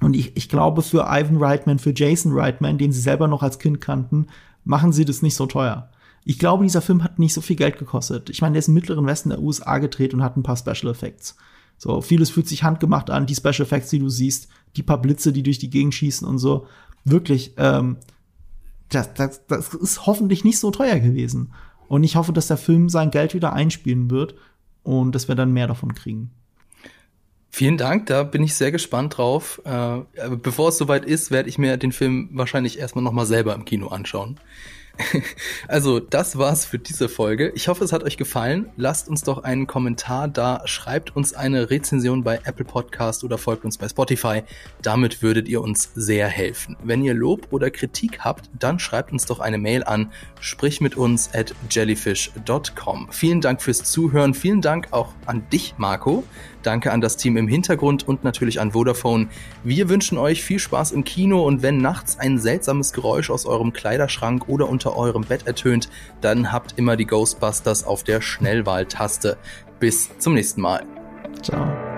[0.00, 3.58] Und ich, ich glaube, für Ivan Reitman, für Jason Reitman, den sie selber noch als
[3.58, 4.26] Kind kannten,
[4.64, 5.90] machen sie das nicht so teuer.
[6.24, 8.30] Ich glaube, dieser Film hat nicht so viel Geld gekostet.
[8.30, 10.90] Ich meine, der ist im mittleren Westen der USA gedreht und hat ein paar Special
[10.90, 11.36] Effects.
[11.78, 15.32] So, vieles fühlt sich handgemacht an, die Special Effects, die du siehst, die paar Blitze,
[15.32, 16.66] die durch die Gegend schießen und so.
[17.04, 17.98] Wirklich, ähm,
[18.88, 21.52] das, das, das ist hoffentlich nicht so teuer gewesen.
[21.88, 24.34] Und ich hoffe, dass der Film sein Geld wieder einspielen wird
[24.82, 26.30] und dass wir dann mehr davon kriegen.
[27.56, 29.62] Vielen Dank, da bin ich sehr gespannt drauf.
[29.64, 30.00] Äh,
[30.42, 33.64] bevor es soweit ist, werde ich mir den Film wahrscheinlich erstmal noch mal selber im
[33.64, 34.38] Kino anschauen.
[35.68, 37.52] Also, das war's für diese Folge.
[37.54, 38.70] Ich hoffe, es hat euch gefallen.
[38.76, 43.64] Lasst uns doch einen Kommentar da, schreibt uns eine Rezension bei Apple Podcast oder folgt
[43.64, 44.42] uns bei Spotify.
[44.82, 46.76] Damit würdet ihr uns sehr helfen.
[46.82, 50.96] Wenn ihr Lob oder Kritik habt, dann schreibt uns doch eine Mail an sprich mit
[50.96, 53.08] uns at jellyfish.com.
[53.10, 54.34] Vielen Dank fürs Zuhören.
[54.34, 56.24] Vielen Dank auch an dich, Marco.
[56.66, 59.28] Danke an das Team im Hintergrund und natürlich an Vodafone.
[59.62, 63.72] Wir wünschen euch viel Spaß im Kino und wenn nachts ein seltsames Geräusch aus eurem
[63.72, 65.88] Kleiderschrank oder unter eurem Bett ertönt,
[66.20, 69.36] dann habt immer die Ghostbusters auf der Schnellwahltaste.
[69.78, 70.84] Bis zum nächsten Mal.
[71.40, 71.95] Ciao.